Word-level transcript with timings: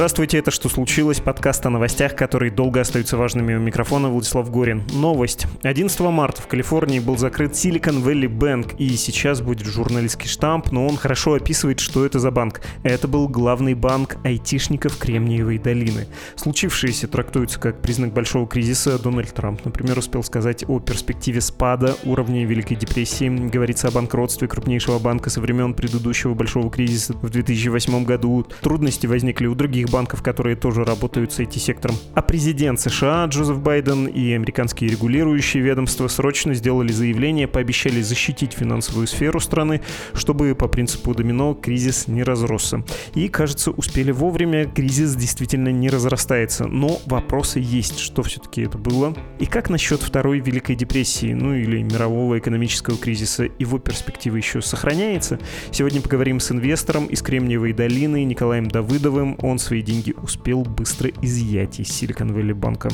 Здравствуйте, 0.00 0.38
это 0.38 0.50
«Что 0.50 0.70
случилось?» 0.70 1.20
Подкаст 1.20 1.66
о 1.66 1.68
новостях, 1.68 2.16
которые 2.16 2.50
долго 2.50 2.80
остаются 2.80 3.18
важными 3.18 3.54
у 3.54 3.60
микрофона 3.60 4.08
Владислав 4.08 4.50
Горин. 4.50 4.82
Новость. 4.94 5.46
11 5.62 6.00
марта 6.00 6.40
в 6.40 6.46
Калифорнии 6.46 7.00
был 7.00 7.18
закрыт 7.18 7.52
Silicon 7.52 8.02
Valley 8.02 8.26
Bank, 8.26 8.76
и 8.78 8.96
сейчас 8.96 9.42
будет 9.42 9.66
журналистский 9.66 10.26
штамп, 10.26 10.72
но 10.72 10.86
он 10.86 10.96
хорошо 10.96 11.34
описывает, 11.34 11.80
что 11.80 12.06
это 12.06 12.18
за 12.18 12.30
банк. 12.30 12.62
Это 12.82 13.08
был 13.08 13.28
главный 13.28 13.74
банк 13.74 14.16
айтишников 14.24 14.96
Кремниевой 14.96 15.58
долины. 15.58 16.06
Случившееся 16.34 17.06
трактуется 17.06 17.60
как 17.60 17.82
признак 17.82 18.14
большого 18.14 18.48
кризиса. 18.48 18.98
Дональд 18.98 19.34
Трамп, 19.34 19.62
например, 19.66 19.98
успел 19.98 20.22
сказать 20.22 20.64
о 20.66 20.80
перспективе 20.80 21.42
спада 21.42 21.94
уровня 22.04 22.46
Великой 22.46 22.76
депрессии. 22.76 23.28
Говорится 23.28 23.88
о 23.88 23.90
банкротстве 23.90 24.48
крупнейшего 24.48 24.98
банка 24.98 25.28
со 25.28 25.42
времен 25.42 25.74
предыдущего 25.74 26.32
большого 26.32 26.70
кризиса 26.70 27.12
в 27.12 27.28
2008 27.28 28.02
году. 28.06 28.46
Трудности 28.62 29.06
возникли 29.06 29.46
у 29.46 29.54
других 29.54 29.89
других 29.90 30.00
банков, 30.00 30.22
которые 30.22 30.56
тоже 30.56 30.84
работают 30.84 31.32
с 31.32 31.40
IT-сектором. 31.40 31.96
А 32.14 32.22
президент 32.22 32.80
США 32.80 33.26
Джозеф 33.26 33.58
Байден 33.58 34.06
и 34.06 34.32
американские 34.32 34.90
регулирующие 34.90 35.62
ведомства 35.62 36.08
срочно 36.08 36.54
сделали 36.54 36.92
заявление, 36.92 37.46
пообещали 37.46 38.02
защитить 38.02 38.52
финансовую 38.52 39.06
сферу 39.06 39.40
страны, 39.40 39.80
чтобы 40.14 40.54
по 40.54 40.68
принципу 40.68 41.14
домино 41.14 41.54
кризис 41.54 42.08
не 42.08 42.22
разросся. 42.22 42.82
И, 43.14 43.28
кажется, 43.28 43.70
успели 43.70 44.12
вовремя, 44.12 44.66
кризис 44.66 45.14
действительно 45.16 45.70
не 45.72 45.90
разрастается. 45.90 46.66
Но 46.66 47.00
вопросы 47.06 47.60
есть, 47.60 47.98
что 47.98 48.22
все-таки 48.22 48.62
это 48.62 48.78
было. 48.78 49.14
И 49.40 49.46
как 49.46 49.70
насчет 49.70 50.00
второй 50.02 50.40
Великой 50.40 50.76
депрессии, 50.76 51.34
ну 51.34 51.54
или 51.54 51.82
мирового 51.82 52.38
экономического 52.38 52.96
кризиса, 52.96 53.48
его 53.58 53.78
перспектива 53.78 54.36
еще 54.36 54.62
сохраняется? 54.62 55.38
Сегодня 55.70 56.00
поговорим 56.00 56.40
с 56.40 56.52
инвестором 56.52 57.06
из 57.06 57.22
Кремниевой 57.22 57.72
долины 57.72 58.24
Николаем 58.24 58.68
Давыдовым. 58.68 59.36
Он 59.42 59.58
свои 59.58 59.79
деньги 59.82 60.14
успел 60.22 60.62
быстро 60.62 61.10
изъять 61.22 61.80
из 61.80 61.88
Silicon 61.88 62.30
Valley 62.34 62.54
банка. 62.54 62.88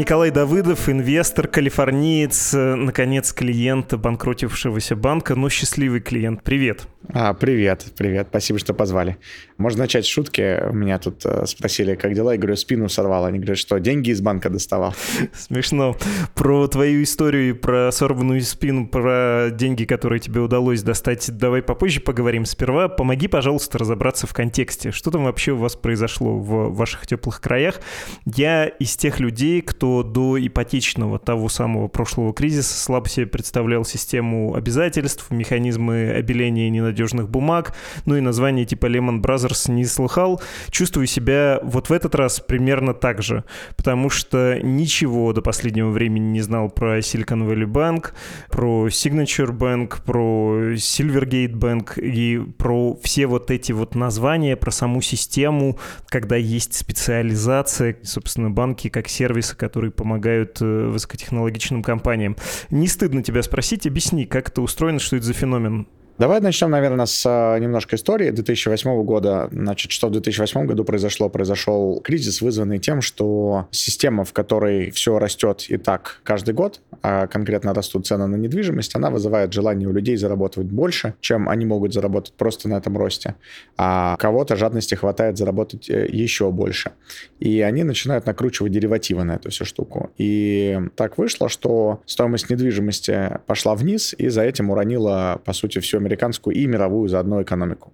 Николай 0.00 0.30
Давыдов, 0.30 0.88
инвестор, 0.88 1.46
калифорниец, 1.46 2.54
наконец, 2.54 3.34
клиент 3.34 3.92
банкротившегося 3.92 4.96
банка, 4.96 5.34
но 5.34 5.50
счастливый 5.50 6.00
клиент. 6.00 6.42
Привет. 6.42 6.86
А, 7.12 7.34
привет, 7.34 7.84
привет, 7.98 8.28
спасибо, 8.30 8.58
что 8.58 8.72
позвали. 8.72 9.18
Можно 9.58 9.80
начать 9.80 10.06
с 10.06 10.08
шутки. 10.08 10.72
Меня 10.72 10.98
тут 10.98 11.26
э, 11.26 11.44
спросили, 11.46 11.96
как 11.96 12.14
дела, 12.14 12.32
я 12.32 12.38
говорю, 12.38 12.56
спину 12.56 12.88
сорвал. 12.88 13.24
Они 13.26 13.38
говорят, 13.38 13.58
что 13.58 13.78
деньги 13.78 14.10
из 14.10 14.22
банка 14.22 14.48
доставал. 14.48 14.94
Смешно. 15.34 15.96
Про 16.34 16.66
твою 16.68 17.02
историю, 17.02 17.56
про 17.56 17.90
сорванную 17.92 18.40
спину, 18.42 18.86
про 18.86 19.48
деньги, 19.50 19.84
которые 19.84 20.20
тебе 20.20 20.40
удалось 20.40 20.82
достать, 20.82 21.30
давай 21.36 21.62
попозже 21.62 22.00
поговорим. 22.00 22.46
Сперва 22.46 22.88
помоги, 22.88 23.28
пожалуйста, 23.28 23.78
разобраться 23.78 24.26
в 24.26 24.32
контексте. 24.32 24.92
Что 24.92 25.10
там 25.10 25.24
вообще 25.24 25.52
у 25.52 25.56
вас 25.56 25.76
произошло 25.76 26.38
в 26.38 26.74
ваших 26.74 27.06
теплых 27.06 27.40
краях? 27.40 27.80
Я 28.24 28.66
из 28.66 28.96
тех 28.96 29.20
людей, 29.20 29.62
кто 29.62 29.89
до 30.02 30.38
ипотечного 30.38 31.18
того 31.18 31.48
самого 31.48 31.88
прошлого 31.88 32.32
кризиса 32.32 32.74
слабо 32.74 33.08
себе 33.08 33.26
представлял 33.26 33.84
систему 33.84 34.54
обязательств, 34.54 35.30
механизмы 35.30 36.10
обеления 36.10 36.68
и 36.68 36.70
ненадежности 36.70 37.00
надежных 37.00 37.30
бумаг, 37.30 37.74
ну 38.04 38.16
и 38.16 38.20
название 38.20 38.66
типа 38.66 38.86
Lehman 38.86 39.22
Brothers 39.22 39.70
не 39.70 39.86
слыхал. 39.86 40.42
Чувствую 40.70 41.06
себя 41.06 41.58
вот 41.62 41.88
в 41.88 41.92
этот 41.92 42.14
раз 42.14 42.40
примерно 42.40 42.92
так 42.92 43.22
же, 43.22 43.44
потому 43.76 44.10
что 44.10 44.58
ничего 44.62 45.32
до 45.32 45.40
последнего 45.40 45.88
времени 45.88 46.26
не 46.26 46.42
знал 46.42 46.68
про 46.68 46.98
Silicon 46.98 47.48
Valley 47.48 47.64
Bank, 47.64 48.12
про 48.50 48.88
Signature 48.88 49.56
Bank, 49.56 50.02
про 50.04 50.74
Silvergate 50.74 51.54
Bank 51.54 51.98
и 51.98 52.38
про 52.58 52.98
все 53.02 53.26
вот 53.26 53.50
эти 53.50 53.72
вот 53.72 53.94
названия, 53.94 54.56
про 54.56 54.70
саму 54.70 55.00
систему, 55.00 55.78
когда 56.08 56.36
есть 56.36 56.74
специализация, 56.74 57.96
собственно, 58.02 58.50
банки 58.50 58.88
как 58.88 59.08
сервисы, 59.08 59.56
которые 59.56 59.79
помогают 59.88 60.60
э, 60.60 60.64
высокотехнологичным 60.64 61.82
компаниям. 61.82 62.36
Не 62.68 62.86
стыдно 62.88 63.22
тебя 63.22 63.42
спросить, 63.42 63.86
объясни, 63.86 64.26
как 64.26 64.50
это 64.50 64.60
устроено, 64.60 64.98
что 64.98 65.16
это 65.16 65.24
за 65.24 65.32
феномен? 65.32 65.86
Давай 66.18 66.40
начнем, 66.40 66.70
наверное, 66.70 67.06
с 67.06 67.24
а, 67.26 67.58
немножко 67.58 67.96
истории 67.96 68.30
2008 68.30 69.04
года. 69.04 69.48
Значит, 69.52 69.90
что 69.90 70.08
в 70.08 70.10
2008 70.10 70.66
году 70.66 70.84
произошло? 70.84 71.28
Произошел 71.28 72.00
кризис, 72.00 72.42
вызванный 72.42 72.78
тем, 72.78 73.00
что 73.00 73.68
система, 73.70 74.24
в 74.24 74.32
которой 74.32 74.90
все 74.90 75.18
растет 75.18 75.66
и 75.68 75.76
так 75.76 76.20
каждый 76.22 76.52
год, 76.52 76.80
а 77.02 77.26
конкретно 77.26 77.72
растут 77.72 78.06
цены 78.06 78.26
на 78.26 78.36
недвижимость, 78.36 78.94
она 78.94 79.10
вызывает 79.10 79.52
желание 79.52 79.88
у 79.88 79.92
людей 79.92 80.16
заработать 80.16 80.66
больше, 80.66 81.14
чем 81.20 81.48
они 81.48 81.64
могут 81.64 81.94
заработать 81.94 82.34
просто 82.34 82.68
на 82.68 82.74
этом 82.74 82.98
росте. 82.98 83.36
А 83.78 84.16
кого-то 84.16 84.56
жадности 84.56 84.94
хватает 84.94 85.38
заработать 85.38 85.88
э, 85.88 86.06
еще 86.10 86.50
больше. 86.50 86.92
И 87.38 87.60
они 87.62 87.82
начинают 87.84 88.26
накручивать 88.26 88.72
деривативы 88.72 89.24
на 89.24 89.36
эту 89.36 89.50
всю 89.50 89.64
штуку. 89.64 90.10
И 90.18 90.78
так 90.96 91.16
вышло, 91.16 91.48
что 91.48 92.02
стоимость 92.04 92.50
недвижимости 92.50 93.38
пошла 93.46 93.74
вниз, 93.74 94.14
и 94.18 94.28
за 94.28 94.42
этим 94.42 94.70
уронила, 94.70 95.40
по 95.44 95.52
сути, 95.54 95.78
всю 95.78 95.99
американскую 96.00 96.56
и 96.56 96.66
мировую 96.66 97.08
заодно 97.08 97.42
экономику. 97.42 97.92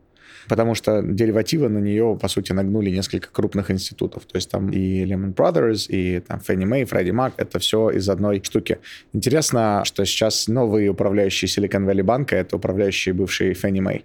Потому 0.49 0.75
что 0.75 1.03
деривативы 1.03 1.69
на 1.69 1.79
нее, 1.79 2.17
по 2.21 2.29
сути, 2.29 2.53
нагнули 2.53 2.91
несколько 2.91 3.29
крупных 3.31 3.71
институтов. 3.71 4.25
То 4.27 4.37
есть 4.37 4.51
там 4.51 4.71
и 4.71 5.05
Lehman 5.05 5.35
Brothers, 5.35 5.87
и 5.89 6.21
там 6.21 6.41
Fannie 6.47 6.67
Mae, 6.67 6.89
Freddie 6.89 7.13
Mac. 7.13 7.33
Это 7.37 7.59
все 7.59 7.91
из 7.91 8.09
одной 8.09 8.41
штуки. 8.45 8.79
Интересно, 9.13 9.83
что 9.85 10.05
сейчас 10.05 10.49
новые 10.49 10.89
управляющие 10.89 11.49
Silicon 11.49 11.85
Valley 11.85 12.03
банка— 12.03 12.37
это 12.37 12.57
управляющие 12.57 13.13
бывшие 13.13 13.53
Fannie 13.55 13.83
Mae. 13.83 14.03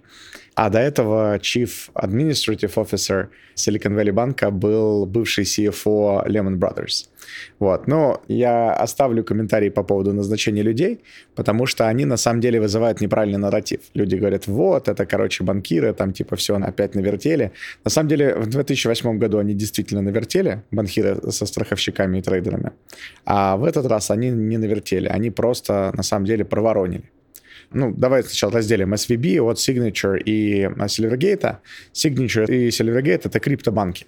А 0.54 0.68
до 0.68 0.80
этого 0.80 1.38
Chief 1.38 1.70
Administrative 1.94 2.74
Officer 2.74 3.28
Silicon 3.56 3.94
Valley 3.94 4.12
банка 4.12 4.50
был 4.50 5.06
бывший 5.06 5.44
CFO 5.44 6.26
Lehman 6.26 6.58
Brothers. 6.58 7.08
Вот. 7.58 7.86
Но 7.86 8.22
я 8.28 8.72
оставлю 8.72 9.24
комментарии 9.24 9.70
по 9.70 9.82
поводу 9.82 10.12
назначения 10.12 10.62
людей, 10.62 11.00
потому 11.34 11.66
что 11.66 11.88
они 11.88 12.04
на 12.04 12.16
самом 12.16 12.40
деле 12.40 12.60
вызывают 12.60 13.00
неправильный 13.00 13.38
нарратив. 13.38 13.80
Люди 13.94 14.16
говорят, 14.16 14.46
вот, 14.46 14.88
это, 14.88 15.06
короче, 15.06 15.44
банкиры, 15.44 15.92
там 15.92 16.12
типа 16.12 16.36
все 16.36 16.56
опять 16.56 16.94
навертели. 16.94 17.52
На 17.84 17.90
самом 17.90 18.08
деле 18.08 18.34
в 18.34 18.46
2008 18.46 19.18
году 19.18 19.38
они 19.38 19.54
действительно 19.54 20.02
навертели, 20.02 20.62
банкиры 20.70 21.30
со 21.30 21.46
страховщиками 21.46 22.18
и 22.18 22.22
трейдерами. 22.22 22.72
А 23.24 23.56
в 23.56 23.64
этот 23.64 23.86
раз 23.86 24.10
они 24.10 24.30
не 24.30 24.58
навертели, 24.58 25.08
они 25.08 25.30
просто 25.30 25.92
на 25.96 26.02
самом 26.02 26.26
деле 26.26 26.44
проворонили 26.44 27.04
ну, 27.74 27.92
давай 27.96 28.22
сначала 28.22 28.52
разделим 28.52 28.94
SVB 28.94 29.40
от 29.40 29.58
Signature 29.58 30.18
и 30.22 30.64
Silvergate. 30.64 31.56
Signature 31.92 32.46
и 32.46 32.68
Silvergate— 32.68 33.22
это 33.24 33.40
криптобанки. 33.40 34.06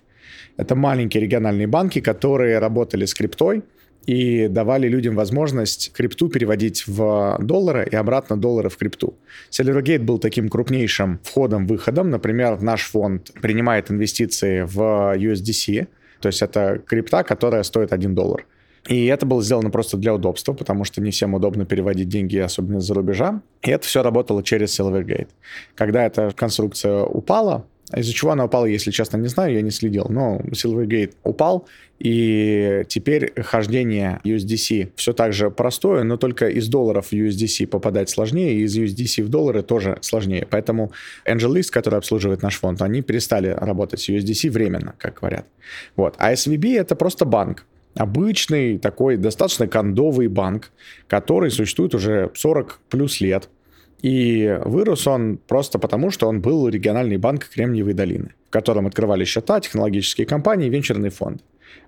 Это 0.57 0.75
маленькие 0.75 1.23
региональные 1.23 1.67
банки, 1.67 2.01
которые 2.01 2.59
работали 2.59 3.05
с 3.05 3.15
криптой, 3.15 3.63
и 4.07 4.49
давали 4.49 4.87
людям 4.89 5.15
возможность 5.15 5.93
крипту 5.93 6.29
переводить 6.29 6.87
в 6.87 7.39
доллары 7.41 7.89
и 7.91 7.97
обратно 7.97 8.37
доллары 8.37 8.69
в 8.69 8.77
крипту. 8.77 9.15
Silvergate 9.51 10.01
был 10.03 10.19
таким 10.19 10.49
крупнейшим 10.49 11.21
входом-выходом. 11.23 12.11
Например, 12.11 12.61
наш 12.61 12.83
фонд 12.83 13.33
принимает 13.41 13.91
инвестиции 13.91 14.63
в 14.63 15.17
USDC, 15.17 15.87
то 16.21 16.29
есть 16.29 16.43
это 16.43 16.83
крипта, 16.87 17.23
которая 17.23 17.63
стоит 17.63 17.93
1 17.93 18.15
доллар. 18.15 18.47
И 18.87 19.07
это 19.07 19.25
было 19.25 19.43
сделано 19.43 19.71
просто 19.71 19.97
для 19.97 20.15
удобства, 20.15 20.53
потому 20.53 20.85
что 20.85 21.01
не 21.01 21.11
всем 21.11 21.33
удобно 21.33 21.65
переводить 21.65 22.09
деньги, 22.09 22.37
особенно 22.37 22.79
из-за 22.79 22.93
рубежа. 22.93 23.41
И 23.63 23.71
это 23.71 23.87
все 23.87 24.03
работало 24.03 24.43
через 24.43 24.79
Silvergate. 24.79 25.29
Когда 25.75 26.05
эта 26.05 26.33
конструкция 26.37 27.05
упала, 27.05 27.67
из-за 27.97 28.13
чего 28.13 28.33
она 28.33 28.45
упала, 28.45 28.67
если 28.67 28.91
честно, 28.91 29.17
не 29.17 29.29
знаю, 29.29 29.55
я 29.55 29.63
не 29.63 29.71
следил. 29.71 30.07
Но 30.09 30.41
Silvergate 30.51 31.13
упал, 31.23 31.67
и 31.99 32.85
теперь 32.89 33.33
хождение 33.43 34.21
USDC 34.25 34.91
все 34.97 35.13
так 35.13 35.33
же 35.33 35.51
простое, 35.51 36.03
но 36.03 36.17
только 36.17 36.49
из 36.49 36.69
долларов 36.69 37.09
в 37.09 37.13
USDC 37.13 37.67
попадать 37.67 38.11
сложнее, 38.11 38.55
и 38.55 38.63
из 38.63 38.77
USDC 38.77 39.23
в 39.23 39.29
доллары 39.29 39.63
тоже 39.63 39.99
сложнее. 40.01 40.47
Поэтому 40.49 40.93
AngelList, 41.27 41.71
который 41.71 41.99
обслуживает 41.99 42.43
наш 42.43 42.59
фонд, 42.59 42.83
они 42.83 43.03
перестали 43.03 43.49
работать 43.49 44.01
с 44.01 44.09
USDC 44.09 44.51
временно, 44.51 44.95
как 44.99 45.21
говорят. 45.21 45.47
Вот. 45.97 46.15
А 46.19 46.33
SVB— 46.33 46.79
это 46.79 46.97
просто 46.97 47.25
банк 47.25 47.65
обычный 47.97 48.79
такой 48.79 49.17
достаточно 49.17 49.69
кондовый 49.69 50.29
банк, 50.29 50.71
который 51.07 51.51
существует 51.51 51.95
уже 51.95 52.31
40 52.35 52.81
плюс 52.91 53.21
лет. 53.21 53.49
И 54.05 54.61
вырос 54.67 55.07
он 55.07 55.39
просто 55.39 55.79
потому, 55.79 56.11
что 56.11 56.29
он 56.29 56.43
был 56.43 56.69
региональный 56.69 57.17
банк 57.17 57.49
Кремниевой 57.49 57.95
долины, 57.95 58.35
в 58.49 58.51
котором 58.51 58.87
открывали 58.87 59.25
счета 59.25 59.61
технологические 59.61 60.27
компании 60.27 60.67
и 60.67 60.71
венчурные 60.71 61.11
фонды. 61.11 61.41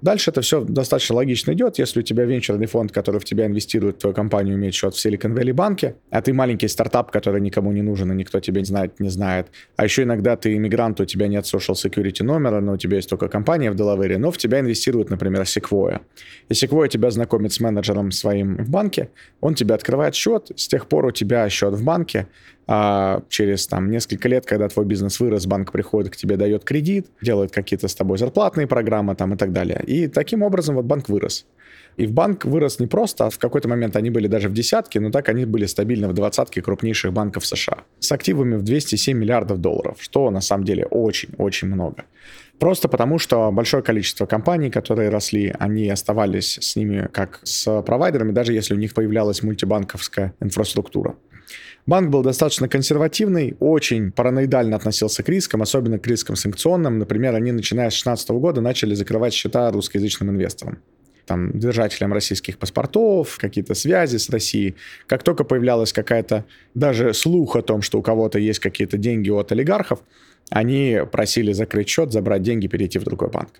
Дальше 0.02 0.30
это 0.30 0.40
все 0.40 0.62
достаточно 0.62 1.16
логично 1.16 1.52
идет. 1.52 1.78
Если 1.78 2.00
у 2.00 2.02
тебя 2.02 2.24
венчурный 2.24 2.66
фонд, 2.66 2.92
который 2.92 3.20
в 3.20 3.24
тебя 3.24 3.46
инвестирует, 3.46 3.96
в 3.96 3.98
твою 4.00 4.14
компанию 4.14 4.56
имеет 4.56 4.74
счет 4.74 4.94
в 4.94 5.04
Silicon 5.04 5.34
Valley 5.34 5.52
банке, 5.52 5.96
а 6.10 6.20
ты 6.22 6.32
маленький 6.32 6.68
стартап, 6.68 7.10
который 7.10 7.40
никому 7.40 7.72
не 7.72 7.82
нужен, 7.82 8.12
и 8.12 8.14
никто 8.14 8.40
тебя 8.40 8.60
не 8.60 8.66
знает, 8.66 9.00
не 9.00 9.08
знает. 9.08 9.48
А 9.76 9.84
еще 9.84 10.02
иногда 10.02 10.36
ты 10.36 10.54
иммигрант, 10.54 11.00
у 11.00 11.04
тебя 11.04 11.28
нет 11.28 11.44
social 11.44 11.74
security 11.74 12.22
номера, 12.22 12.60
но 12.60 12.72
у 12.72 12.76
тебя 12.76 12.96
есть 12.96 13.08
только 13.08 13.28
компания 13.28 13.70
в 13.70 13.74
Делавере, 13.74 14.18
но 14.18 14.30
в 14.30 14.38
тебя 14.38 14.60
инвестирует, 14.60 15.10
например, 15.10 15.42
Sequoia. 15.42 16.00
И 16.48 16.52
Sequoia 16.52 16.88
тебя 16.88 17.10
знакомит 17.10 17.52
с 17.52 17.60
менеджером 17.60 18.10
своим 18.10 18.56
в 18.56 18.70
банке, 18.70 19.10
он 19.40 19.54
тебе 19.54 19.74
открывает 19.74 20.14
счет, 20.14 20.50
с 20.56 20.68
тех 20.68 20.86
пор 20.88 21.06
у 21.06 21.10
тебя 21.10 21.48
счет 21.48 21.74
в 21.74 21.84
банке, 21.84 22.28
а 22.66 23.22
через 23.28 23.66
там, 23.66 23.90
несколько 23.90 24.28
лет, 24.28 24.44
когда 24.44 24.68
твой 24.68 24.86
бизнес 24.86 25.20
вырос, 25.20 25.46
банк 25.46 25.72
приходит 25.72 26.12
к 26.12 26.16
тебе, 26.16 26.36
дает 26.36 26.64
кредит, 26.64 27.06
делает 27.22 27.52
какие-то 27.52 27.86
с 27.88 27.94
тобой 27.94 28.18
зарплатные 28.18 28.66
программы 28.66 29.14
там, 29.14 29.34
и 29.34 29.36
так 29.36 29.52
далее. 29.52 29.82
И 29.86 30.08
таким 30.08 30.42
образом 30.42 30.74
вот 30.74 30.84
банк 30.84 31.08
вырос. 31.08 31.46
И 31.96 32.06
в 32.06 32.12
банк 32.12 32.44
вырос 32.44 32.78
не 32.78 32.86
просто, 32.86 33.26
а 33.26 33.30
в 33.30 33.38
какой-то 33.38 33.68
момент 33.68 33.96
они 33.96 34.10
были 34.10 34.26
даже 34.26 34.48
в 34.48 34.52
десятке, 34.52 35.00
но 35.00 35.10
так 35.10 35.28
они 35.28 35.46
были 35.46 35.64
стабильно 35.64 36.08
в 36.08 36.12
двадцатке 36.12 36.60
крупнейших 36.60 37.12
банков 37.12 37.46
США. 37.46 37.84
С 38.00 38.12
активами 38.12 38.56
в 38.56 38.62
207 38.62 39.16
миллиардов 39.16 39.60
долларов, 39.60 39.96
что 40.00 40.30
на 40.30 40.42
самом 40.42 40.64
деле 40.64 40.84
очень-очень 40.86 41.68
много. 41.68 42.04
Просто 42.58 42.88
потому, 42.88 43.18
что 43.18 43.50
большое 43.50 43.82
количество 43.82 44.26
компаний, 44.26 44.70
которые 44.70 45.08
росли, 45.08 45.54
они 45.58 45.88
оставались 45.88 46.58
с 46.60 46.76
ними 46.76 47.08
как 47.12 47.40
с 47.44 47.82
провайдерами, 47.82 48.32
даже 48.32 48.52
если 48.52 48.74
у 48.74 48.78
них 48.78 48.92
появлялась 48.92 49.42
мультибанковская 49.42 50.34
инфраструктура. 50.40 51.14
Банк 51.86 52.10
был 52.10 52.22
достаточно 52.22 52.68
консервативный, 52.68 53.56
очень 53.60 54.10
параноидально 54.10 54.76
относился 54.76 55.22
к 55.22 55.28
рискам, 55.28 55.62
особенно 55.62 56.00
к 56.00 56.06
рискам 56.06 56.34
санкционным. 56.34 56.98
Например, 56.98 57.34
они, 57.34 57.52
начиная 57.52 57.90
с 57.90 58.02
2016 58.02 58.30
года, 58.30 58.60
начали 58.60 58.94
закрывать 58.94 59.32
счета 59.32 59.70
русскоязычным 59.70 60.30
инвесторам 60.30 60.78
там, 61.26 61.58
держателям 61.58 62.12
российских 62.12 62.56
паспортов, 62.58 63.36
какие-то 63.38 63.74
связи 63.74 64.16
с 64.16 64.30
Россией. 64.30 64.76
Как 65.06 65.22
только 65.22 65.44
появлялась 65.44 65.92
какая-то 65.92 66.44
даже 66.74 67.12
слух 67.12 67.56
о 67.56 67.62
том, 67.62 67.82
что 67.82 67.98
у 67.98 68.02
кого-то 68.02 68.38
есть 68.38 68.60
какие-то 68.60 68.96
деньги 68.96 69.30
от 69.30 69.52
олигархов, 69.52 70.00
они 70.50 71.00
просили 71.10 71.52
закрыть 71.52 71.88
счет, 71.88 72.12
забрать 72.12 72.42
деньги, 72.42 72.68
перейти 72.68 72.98
в 73.00 73.04
другой 73.04 73.30
банк. 73.30 73.50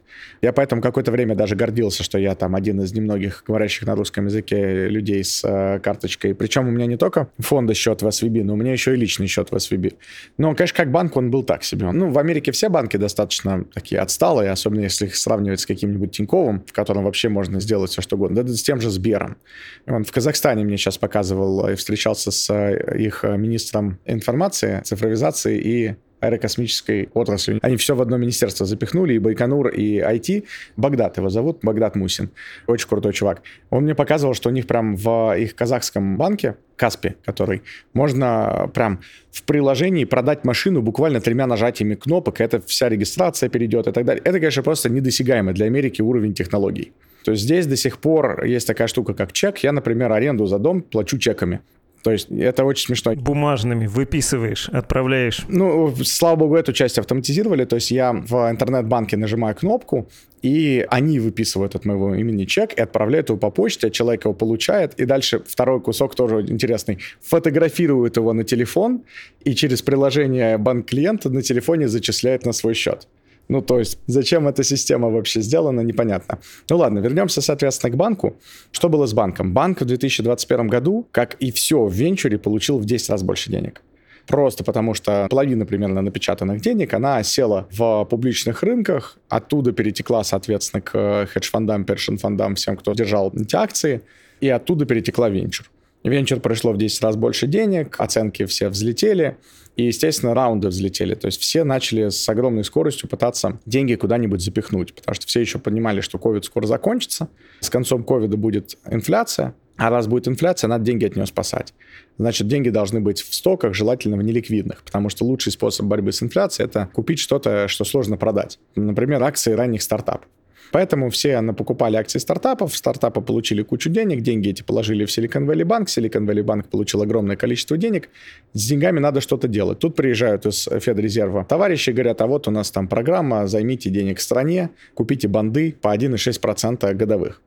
Я 0.41 0.53
поэтому 0.53 0.81
какое-то 0.81 1.11
время 1.11 1.35
даже 1.35 1.57
гордился, 1.57 2.05
что 2.05 2.17
я 2.17 2.35
там 2.37 2.55
один 2.55 2.81
из 2.81 2.93
немногих 2.93 3.43
говорящих 3.47 3.87
на 3.87 3.97
русском 3.97 4.27
языке 4.27 4.89
людей 4.89 5.25
с 5.25 5.43
э, 5.45 5.81
карточкой. 5.81 6.35
Причем 6.35 6.69
у 6.69 6.71
меня 6.71 6.87
не 6.87 6.97
только 6.97 7.29
фонда 7.39 7.75
счет 7.75 8.03
в 8.03 8.07
SVB, 8.07 8.45
но 8.45 8.55
у 8.55 8.57
меня 8.57 8.73
еще 8.73 8.95
и 8.95 8.97
личный 8.97 9.27
счет 9.27 9.51
в 9.51 9.55
SVB. 9.55 9.95
Но, 10.39 10.55
конечно, 10.55 10.77
как 10.77 10.93
банк 10.93 11.17
он 11.17 11.31
был 11.31 11.43
так 11.43 11.65
себе. 11.65 11.91
Ну, 11.91 12.11
в 12.11 12.19
Америке 12.19 12.53
все 12.53 12.69
банки 12.69 12.97
достаточно 12.97 13.65
такие 13.75 14.01
отсталые, 14.01 14.51
особенно 14.51 14.83
если 14.83 15.07
их 15.07 15.17
сравнивать 15.17 15.61
с 15.61 15.67
каким-нибудь 15.67 16.13
Тиньковым, 16.13 16.63
в 16.67 16.73
котором 16.73 17.05
вообще 17.05 17.29
можно 17.29 17.59
сделать 17.59 17.91
все, 17.91 18.01
что 18.01 18.15
угодно. 18.15 18.45
Да, 18.45 18.53
с 18.53 18.63
тем 18.63 18.81
же 18.81 18.91
Сбером. 18.91 19.39
Он 19.87 20.05
в 20.05 20.13
Казахстане 20.13 20.65
мне 20.65 20.77
сейчас 20.77 20.99
показывал 20.99 21.69
и 21.69 21.75
встречался 21.75 22.31
с 22.31 22.49
э, 22.49 22.97
их 22.97 23.25
министром 23.25 23.99
информации, 24.05 24.83
цифровизации 24.85 25.59
и 25.59 25.97
аэрокосмической 26.21 27.09
отрасли. 27.15 27.59
Они 27.63 27.77
все 27.77 27.95
в 27.95 28.03
одно 28.03 28.17
министерство 28.17 28.67
запихнули, 28.67 29.15
и 29.15 29.19
Байконур, 29.19 29.69
и 29.69 29.99
IT. 29.99 30.45
Багдад 30.77 31.17
его 31.17 31.29
зовут, 31.29 31.59
Багдад 31.63 31.97
Мусин. 31.97 32.31
Очень 32.67 32.89
крутой 32.89 33.13
чувак. 33.13 33.43
Он 33.71 33.85
мне 33.85 33.95
показывал, 33.95 34.35
что 34.35 34.49
у 34.49 34.53
них 34.53 34.67
прям 34.67 34.97
в 34.97 35.35
их 35.39 35.55
казахском 35.55 36.17
банке, 36.17 36.57
Каспи, 36.77 37.15
который, 37.25 37.63
можно 37.95 38.71
прям 38.75 39.01
в 39.31 39.43
приложении 39.43 40.05
продать 40.05 40.45
машину 40.45 40.83
буквально 40.83 41.21
тремя 41.21 41.47
нажатиями 41.47 41.95
кнопок, 41.95 42.41
это 42.41 42.61
вся 42.61 42.89
регистрация 42.89 43.49
перейдет 43.49 43.87
и 43.87 43.93
так 43.93 44.05
далее. 44.05 44.23
Это, 44.25 44.39
конечно, 44.39 44.63
просто 44.63 44.91
недосягаемый 44.91 45.55
для 45.55 45.67
Америки 45.67 46.03
уровень 46.03 46.35
технологий. 46.35 46.93
То 47.25 47.33
есть 47.33 47.43
здесь 47.43 47.67
до 47.67 47.77
сих 47.77 47.99
пор 47.99 48.45
есть 48.45 48.69
такая 48.69 48.87
штука, 48.87 49.13
как 49.13 49.33
чек. 49.33 49.59
Я, 49.59 49.73
например, 49.73 50.13
аренду 50.13 50.47
за 50.47 50.59
дом 50.59 50.81
плачу 50.81 51.19
чеками. 51.19 51.61
То 52.07 52.13
есть 52.13 52.31
это 52.31 52.65
очень 52.65 52.87
смешно. 52.87 53.17
Бумажными 53.17 53.89
выписываешь, 53.89 54.69
отправляешь. 54.69 55.45
Ну, 55.49 55.93
слава 56.05 56.37
богу, 56.37 56.55
эту 56.55 56.73
часть 56.73 57.01
автоматизировали. 57.01 57.65
То 57.65 57.75
есть 57.75 57.91
я 57.91 58.13
в 58.13 58.49
интернет-банке 58.49 59.17
нажимаю 59.17 59.57
кнопку, 59.57 60.09
и 60.41 60.87
они 60.89 61.19
выписывают 61.19 61.75
от 61.75 61.85
моего 61.85 62.15
имени 62.15 62.45
чек 62.45 62.75
и 62.75 62.81
отправляют 62.81 63.31
его 63.31 63.39
по 63.39 63.51
почте, 63.51 63.89
а 63.89 63.91
человек 63.91 64.25
его 64.25 64.35
получает, 64.35 64.95
и 65.01 65.05
дальше 65.05 65.43
второй 65.49 65.81
кусок 65.81 66.15
тоже 66.15 66.43
интересный. 66.43 67.01
Фотографируют 67.23 68.17
его 68.17 68.33
на 68.33 68.45
телефон, 68.45 69.03
и 69.43 69.57
через 69.57 69.83
приложение 69.83 70.59
банк-клиента 70.59 71.29
на 71.29 71.43
телефоне 71.43 71.89
зачисляет 71.89 72.47
на 72.47 72.53
свой 72.53 72.75
счет. 72.75 73.09
Ну, 73.49 73.63
то 73.63 73.79
есть, 73.79 73.99
зачем 74.07 74.49
эта 74.49 74.65
система 74.65 75.09
вообще 75.09 75.41
сделана, 75.41 75.81
непонятно. 75.81 76.39
Ну 76.69 76.77
ладно, 76.79 76.99
вернемся, 76.99 77.41
соответственно, 77.41 77.93
к 77.93 77.97
банку. 77.97 78.37
Что 78.73 78.89
было 78.89 79.07
с 79.07 79.15
банком? 79.15 79.53
Банк 79.53 79.81
в 79.81 79.85
2021 79.85 80.69
году, 80.69 81.07
как 81.13 81.35
и 81.35 81.53
все 81.53 81.85
в 81.85 81.93
венчуре, 81.93 82.39
получил 82.39 82.79
в 82.79 82.85
10 82.85 83.11
раз 83.11 83.23
больше 83.23 83.51
денег. 83.51 83.83
Просто 84.27 84.65
потому 84.65 84.95
что 84.95 85.29
половина 85.31 85.67
примерно 85.67 86.03
напечатанных 86.03 86.61
денег, 86.61 86.95
она 86.95 87.23
села 87.23 87.69
в 87.71 88.05
публичных 88.11 88.65
рынках, 88.65 89.19
оттуда 89.29 89.71
перетекла, 89.71 90.25
соответственно, 90.25 90.81
к 90.81 91.29
хедж-фондам, 91.33 91.85
першин-фондам, 91.85 92.57
всем, 92.57 92.77
кто 92.77 92.93
держал 92.95 93.33
эти 93.37 93.55
акции, 93.55 94.03
и 94.41 94.49
оттуда 94.49 94.85
перетекла 94.85 95.29
венчур. 95.29 95.71
Венчур 96.11 96.41
пришло 96.41 96.73
в 96.73 96.79
10 96.79 97.03
раз 97.03 97.17
больше 97.17 97.47
денег, 97.47 97.97
оценки 97.99 98.47
все 98.47 98.69
взлетели, 98.69 99.39
и, 99.77 99.85
естественно, 99.85 100.35
раунды 100.35 100.69
взлетели. 100.69 101.15
То 101.15 101.27
есть 101.27 101.41
все 101.41 101.65
начали 101.65 102.09
с 102.09 102.29
огромной 102.29 102.65
скоростью 102.65 103.09
пытаться 103.09 103.61
деньги 103.67 103.95
куда-нибудь 103.95 104.41
запихнуть, 104.41 104.95
потому 104.95 105.15
что 105.15 105.27
все 105.27 105.41
еще 105.41 105.59
понимали, 105.59 106.01
что 106.01 106.19
ковид 106.19 106.45
скоро 106.45 106.67
закончится. 106.67 107.29
С 107.61 107.69
концом 107.69 108.05
ковида 108.05 108.37
будет 108.37 108.79
инфляция, 108.91 109.55
а 109.77 109.91
раз 109.91 110.07
будет 110.07 110.29
инфляция, 110.29 110.69
надо 110.69 110.85
деньги 110.85 111.05
от 111.05 111.17
нее 111.17 111.27
спасать. 111.27 111.75
Значит, 112.19 112.49
деньги 112.49 112.71
должны 112.71 113.01
быть 113.01 113.21
в 113.21 113.35
стоках, 113.35 113.75
желательно 113.75 114.17
в 114.17 114.23
неликвидных, 114.23 114.83
потому 114.83 115.11
что 115.11 115.25
лучший 115.25 115.53
способ 115.53 115.87
борьбы 115.87 116.13
с 116.13 116.23
инфляцией– 116.23 116.67
это 116.69 116.89
купить 116.95 117.19
что-то, 117.19 117.69
что 117.69 117.85
сложно 117.85 118.17
продать. 118.17 118.59
Например, 118.75 119.23
акции 119.23 119.53
ранних 119.53 119.83
стартапов. 119.83 120.29
Поэтому 120.73 121.11
все 121.11 121.43
покупали 121.57 121.97
акции 121.97 122.19
стартапов, 122.19 122.77
стартапы 122.77 123.21
получили 123.21 123.63
кучу 123.63 123.91
денег, 123.91 124.21
деньги 124.23 124.51
эти 124.51 124.63
положили 124.63 125.05
в 125.05 125.09
Silicon 125.09 125.47
Valley 125.47 125.65
Bank, 125.65 125.87
Silicon 125.87 126.27
Valley 126.27 126.43
Bank 126.43 126.69
получил 126.71 127.03
огромное 127.03 127.37
количество 127.37 127.77
денег, 127.77 128.09
с 128.53 128.67
деньгами 128.69 129.01
надо 129.01 129.21
что-то 129.21 129.49
делать. 129.49 129.79
Тут 129.79 129.97
приезжают 129.97 130.47
из 130.47 130.69
Федрезерва 130.81 131.45
товарищи, 131.45 131.91
говорят, 131.91 132.21
а 132.21 132.27
вот 132.27 132.49
у 132.49 132.51
нас 132.51 132.71
там 132.71 132.89
программа, 132.89 133.47
займите 133.47 133.91
денег 133.91 134.21
стране, 134.21 134.71
купите 134.95 135.29
банды 135.29 135.75
по 135.81 135.95
1,6% 135.95 136.93
годовых. 136.95 137.43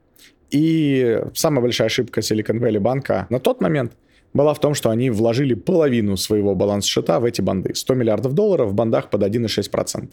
И 0.52 1.22
самая 1.34 1.62
большая 1.62 1.88
ошибка 1.88 2.22
Silicon 2.22 2.60
Valley 2.60 2.80
банка 2.80 3.28
на 3.30 3.40
тот 3.40 3.62
момент– 3.62 3.94
была 4.34 4.54
в 4.54 4.60
том, 4.60 4.74
что 4.74 4.90
они 4.90 5.10
вложили 5.10 5.54
половину 5.54 6.18
своего 6.18 6.56
баланс-счета 6.56 7.20
в 7.20 7.26
эти 7.26 7.42
банды. 7.42 7.74
100 7.74 7.94
миллиардов 7.96 8.34
долларов 8.34 8.70
в 8.70 8.74
бандах 8.74 9.10
под 9.10 9.24
1,6%. 9.24 10.10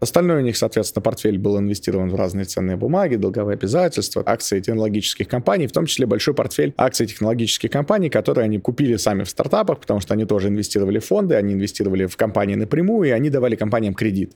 Остальное 0.00 0.38
у 0.38 0.40
них, 0.40 0.56
соответственно, 0.56 1.02
портфель 1.02 1.38
был 1.38 1.58
инвестирован 1.58 2.10
в 2.10 2.14
разные 2.14 2.44
ценные 2.44 2.76
бумаги, 2.76 3.16
долговые 3.16 3.54
обязательства, 3.54 4.22
акции 4.24 4.60
технологических 4.60 5.28
компаний, 5.28 5.66
в 5.66 5.72
том 5.72 5.86
числе 5.86 6.06
большой 6.06 6.34
портфель 6.34 6.72
акций 6.76 7.06
технологических 7.06 7.70
компаний, 7.70 8.08
которые 8.08 8.44
они 8.44 8.58
купили 8.58 8.96
сами 8.96 9.24
в 9.24 9.28
стартапах, 9.28 9.80
потому 9.80 10.00
что 10.00 10.14
они 10.14 10.24
тоже 10.24 10.48
инвестировали 10.48 10.98
в 10.98 11.04
фонды, 11.04 11.34
они 11.34 11.54
инвестировали 11.54 12.06
в 12.06 12.16
компании 12.16 12.54
напрямую, 12.54 13.08
и 13.08 13.12
они 13.12 13.30
давали 13.30 13.56
компаниям 13.56 13.94
кредит. 13.94 14.32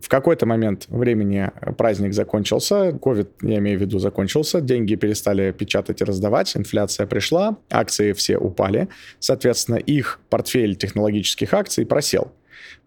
В 0.00 0.08
какой-то 0.08 0.44
момент 0.44 0.86
времени 0.88 1.50
праздник 1.78 2.12
закончился, 2.12 2.92
ковид, 2.92 3.30
я 3.40 3.58
имею 3.58 3.78
в 3.78 3.82
виду, 3.82 3.98
закончился, 3.98 4.60
деньги 4.60 4.96
перестали 4.96 5.50
печатать 5.52 6.02
и 6.02 6.04
раздавать, 6.04 6.54
инфляция 6.56 7.06
пришла, 7.06 7.56
акции 7.70 8.12
все 8.12 8.36
упали, 8.36 8.88
соответственно, 9.18 9.76
их 9.76 10.20
портфель 10.28 10.76
технологических 10.76 11.54
акций 11.54 11.86
просел. 11.86 12.32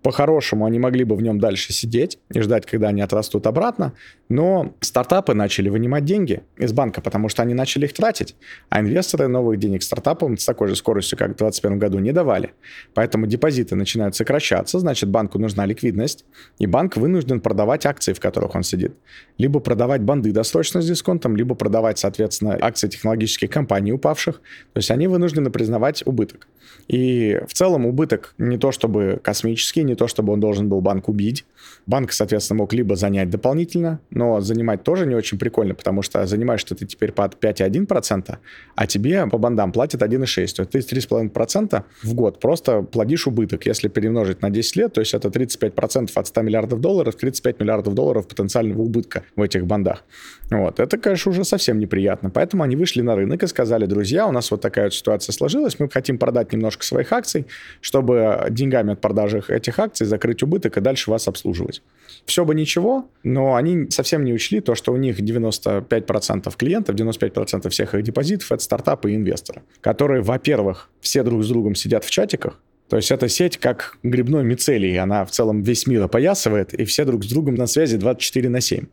По-хорошему, 0.03 0.65
они 0.65 0.79
могли 0.79 1.03
бы 1.03 1.15
в 1.15 1.21
нем 1.21 1.39
дальше 1.39 1.73
сидеть 1.73 2.19
и 2.31 2.39
ждать, 2.39 2.65
когда 2.65 2.89
они 2.89 3.01
отрастут 3.01 3.47
обратно, 3.47 3.93
но 4.29 4.75
стартапы 4.79 5.33
начали 5.33 5.69
вынимать 5.69 6.05
деньги 6.05 6.43
из 6.57 6.71
банка, 6.71 7.01
потому 7.01 7.29
что 7.29 7.41
они 7.41 7.53
начали 7.53 7.85
их 7.85 7.93
тратить, 7.93 8.35
а 8.69 8.79
инвесторы 8.79 9.27
новых 9.27 9.57
денег 9.59 9.83
стартапам 9.83 10.37
с 10.37 10.45
такой 10.45 10.67
же 10.67 10.75
скоростью, 10.75 11.17
как 11.17 11.29
в 11.29 11.37
2021 11.37 11.79
году, 11.79 11.99
не 11.99 12.11
давали. 12.11 12.53
Поэтому 12.93 13.25
депозиты 13.25 13.75
начинают 13.75 14.15
сокращаться, 14.15 14.79
значит, 14.79 15.09
банку 15.09 15.39
нужна 15.39 15.65
ликвидность, 15.65 16.25
и 16.59 16.67
банк 16.67 16.95
вынужден 16.95 17.41
продавать 17.41 17.85
акции, 17.85 18.13
в 18.13 18.19
которых 18.19 18.55
он 18.55 18.63
сидит. 18.63 18.95
Либо 19.37 19.59
продавать 19.59 20.01
банды 20.01 20.31
досрочно 20.31 20.81
с 20.81 20.87
дисконтом, 20.87 21.35
либо 21.35 21.55
продавать, 21.55 21.97
соответственно, 21.99 22.57
акции 22.61 22.87
технологических 22.87 23.49
компаний 23.49 23.93
упавших. 23.93 24.35
То 24.73 24.77
есть 24.77 24.91
они 24.91 25.07
вынуждены 25.07 25.49
признавать 25.49 26.03
убыток. 26.05 26.47
И 26.87 27.39
в 27.47 27.53
целом 27.53 27.85
убыток 27.85 28.33
не 28.37 28.57
то 28.57 28.71
чтобы 28.71 29.19
космический, 29.23 29.83
не 29.87 29.95
то 29.95 30.07
чтобы 30.07 30.33
он 30.33 30.39
должен 30.39 30.69
был 30.69 30.81
банк 30.81 31.09
убить. 31.09 31.45
Банк, 31.85 32.11
соответственно, 32.11 32.59
мог 32.59 32.73
либо 32.73 32.95
занять 32.95 33.29
дополнительно, 33.29 33.99
но 34.09 34.41
занимать 34.41 34.83
тоже 34.83 35.05
не 35.05 35.15
очень 35.15 35.39
прикольно, 35.39 35.73
потому 35.73 36.01
что 36.01 36.25
занимаешь 36.25 36.61
что 36.61 36.75
ты 36.75 36.85
теперь 36.85 37.11
под 37.11 37.35
5,1%, 37.43 38.37
а 38.75 38.87
тебе 38.87 39.25
по 39.27 39.37
бандам 39.37 39.71
платят 39.71 40.01
1,6%. 40.01 40.65
То 40.65 40.77
есть 40.77 40.89
ты 40.89 40.95
3,5% 40.95 41.83
в 42.03 42.13
год 42.13 42.39
просто 42.39 42.81
плодишь 42.81 43.27
убыток. 43.27 43.65
Если 43.65 43.87
перемножить 43.87 44.41
на 44.41 44.49
10 44.49 44.75
лет, 44.75 44.93
то 44.93 45.01
есть 45.01 45.13
это 45.13 45.29
35% 45.29 46.11
от 46.13 46.27
100 46.27 46.41
миллиардов 46.41 46.81
долларов, 46.81 47.15
35 47.15 47.59
миллиардов 47.59 47.93
долларов 47.93 48.27
потенциального 48.27 48.81
убытка 48.81 49.23
в 49.35 49.41
этих 49.41 49.65
бандах. 49.65 50.03
Вот. 50.49 50.79
Это, 50.79 50.97
конечно, 50.97 51.31
уже 51.31 51.43
совсем 51.43 51.79
неприятно. 51.79 52.29
Поэтому 52.29 52.63
они 52.63 52.75
вышли 52.75 53.01
на 53.01 53.15
рынок 53.15 53.43
и 53.43 53.47
сказали, 53.47 53.85
друзья, 53.85 54.27
у 54.27 54.31
нас 54.31 54.51
вот 54.51 54.61
такая 54.61 54.85
вот 54.85 54.93
ситуация 54.93 55.33
сложилась, 55.33 55.79
мы 55.79 55.89
хотим 55.89 56.17
продать 56.17 56.51
немножко 56.53 56.83
своих 56.83 57.11
акций, 57.11 57.47
чтобы 57.81 58.47
деньгами 58.49 58.93
от 58.93 59.01
продажи 59.01 59.43
этих 59.47 59.76
акций 59.79 60.05
закрыть 60.05 60.43
убыток 60.43 60.77
и 60.77 60.81
дальше 60.81 61.09
вас 61.09 61.27
обслуживать. 61.27 61.81
Все 62.25 62.45
бы 62.45 62.55
ничего, 62.55 63.09
но 63.23 63.55
они 63.55 63.89
совсем 63.89 64.23
не 64.23 64.33
учли 64.33 64.59
то, 64.59 64.75
что 64.75 64.93
у 64.93 64.97
них 64.97 65.19
95% 65.19 66.53
клиентов, 66.57 66.95
95% 66.95 67.69
всех 67.69 67.95
их 67.95 68.03
депозитов— 68.03 68.51
это 68.53 68.63
стартапы 68.63 69.11
и 69.11 69.15
инвесторы, 69.15 69.63
которые, 69.81 70.21
во-первых, 70.21 70.89
все 71.01 71.23
друг 71.23 71.43
с 71.43 71.47
другом 71.47 71.75
сидят 71.75 72.03
в 72.03 72.09
чатиках, 72.09 72.59
то 72.89 72.95
есть 72.95 73.11
эта 73.11 73.27
сеть 73.27 73.57
как 73.57 73.97
грибной 74.03 74.43
мицелий, 74.43 74.97
она 74.97 75.25
в 75.25 75.31
целом 75.31 75.61
весь 75.61 75.87
мир 75.87 76.03
опоясывает, 76.03 76.73
и 76.73 76.85
все 76.85 77.03
друг 77.03 77.23
с 77.23 77.27
другом 77.27 77.55
на 77.55 77.67
связи 77.67 77.97
24 77.97 78.49
на 78.49 78.61
7. 78.61 78.85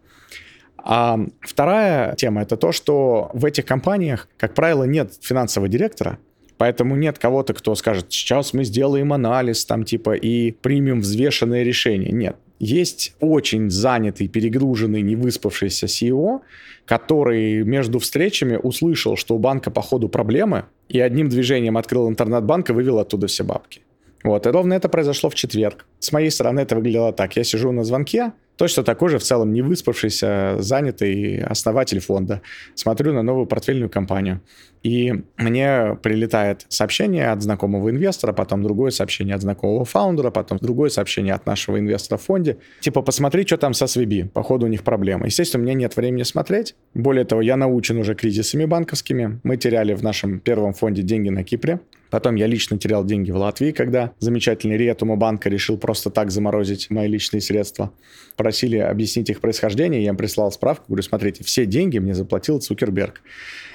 А 0.79 1.19
вторая 1.41 2.14
тема 2.17 2.43
это 2.43 2.57
то, 2.57 2.73
что 2.73 3.31
в 3.33 3.45
этих 3.45 3.64
компаниях, 3.64 4.29
как 4.37 4.55
правило, 4.55 4.85
нет 4.85 5.14
финансового 5.23 5.69
директора, 5.69 6.19
Поэтому 6.56 6.96
нет 6.96 7.18
кого-то, 7.18 7.54
кто 7.54 7.75
скажет, 7.75 8.06
сейчас 8.11 8.52
мы 8.52 8.64
сделаем 8.64 9.12
анализ 9.12 9.64
там 9.64 9.84
типа 9.84 10.14
и 10.14 10.52
примем 10.52 11.00
взвешенное 11.00 11.62
решение. 11.62 12.12
Нет. 12.12 12.37
Есть 12.61 13.14
очень 13.20 13.68
занятый, 13.70 14.28
перегруженный, 14.28 15.02
невыспавшийся 15.02 15.87
CEO, 15.87 16.40
который 16.87 17.64
между 17.64 17.99
встречами 17.99 18.56
услышал, 18.56 19.16
что 19.16 19.34
у 19.34 19.38
банка 19.38 19.70
по 19.70 19.82
ходу 19.82 20.08
проблемы, 20.08 20.66
и 20.88 21.00
одним 21.00 21.28
движением 21.28 21.76
открыл 21.76 22.08
интернет-банк 22.08 22.70
и 22.70 22.73
вывел 22.73 23.00
оттуда 23.00 23.26
все 23.26 23.42
бабки. 23.42 23.80
Вот, 24.23 24.46
и 24.46 24.50
ровно 24.50 24.75
это 24.75 24.88
произошло 24.88 25.28
в 25.28 25.34
четверг. 25.34 25.84
С 25.99 26.12
моей 26.12 26.30
стороны 26.30 26.61
это 26.61 26.76
выглядело 26.76 27.12
так. 27.12 27.37
Я 27.37 27.44
сижу 27.44 27.73
на 27.73 27.84
звонке, 27.84 28.32
Точно 28.56 28.84
такой 28.84 29.08
же 29.08 29.18
в 29.18 29.23
целом 29.23 29.52
не 29.52 29.62
выспавшийся, 29.62 30.56
занятый 30.61 31.42
основатель 31.42 31.99
фонда. 31.99 32.40
Смотрю 32.75 33.12
на 33.12 33.23
новую 33.23 33.46
портфельную 33.46 33.90
компанию. 33.90 34.40
И 34.85 35.14
мне 35.38 35.99
прилетает 36.03 36.67
сообщение 36.69 37.31
от 37.31 37.43
знакомого 37.43 37.91
инвестора, 37.91 38.35
потом 38.35 38.62
другое 38.62 38.91
сообщение 38.91 39.35
от 39.35 39.41
знакомого 39.41 39.87
фаундера, 39.87 40.31
потом 40.31 40.59
другое 40.59 40.91
сообщение 40.91 41.33
от 41.33 41.47
нашего 41.47 41.79
инвестора 41.79 42.19
в 42.19 42.23
фонде. 42.23 42.59
Типа, 42.81 43.00
посмотри, 43.00 43.47
что 43.47 43.57
там 43.57 43.73
со 43.73 43.87
SVB. 43.87 44.29
Походу, 44.29 44.67
у 44.67 44.69
них 44.69 44.85
проблемы. 44.85 45.26
Естественно, 45.26 45.62
у 45.62 45.64
меня 45.64 45.75
нет 45.75 45.97
времени 45.97 46.23
смотреть. 46.23 46.75
Более 46.93 47.25
того, 47.25 47.41
я 47.41 47.57
научен 47.57 47.97
уже 47.97 48.14
кризисами 48.14 48.67
банковскими. 48.67 49.41
Мы 49.43 49.57
теряли 49.57 49.95
в 49.95 50.03
нашем 50.03 50.38
первом 50.38 50.75
фонде 50.75 51.00
деньги 51.00 51.31
на 51.31 51.45
Кипре. 51.45 51.81
Потом 52.14 52.37
я 52.37 52.47
лично 52.47 52.79
терял 52.79 53.05
деньги 53.05 53.33
в 53.33 53.37
Латвии, 53.37 53.73
когда 53.73 54.12
замечательный 54.21 54.76
Риетума 54.76 55.17
банка 55.17 55.49
решил 55.49 55.79
просто 55.79 56.11
так 56.11 56.31
заморозить 56.31 56.88
мои 56.88 57.09
личные 57.09 57.41
средства. 57.41 57.93
Просили 58.37 58.76
объяснить 58.76 59.31
их 59.31 59.41
происхождение, 59.41 60.05
я 60.05 60.11
им 60.11 60.17
прислал 60.17 60.53
справку, 60.53 60.85
говорю, 60.88 61.03
смотрите, 61.03 61.43
все 61.43 61.67
деньги 61.67 61.99
мне 61.99 62.14
заплатил 62.14 62.61
Цукерберг. 62.61 63.21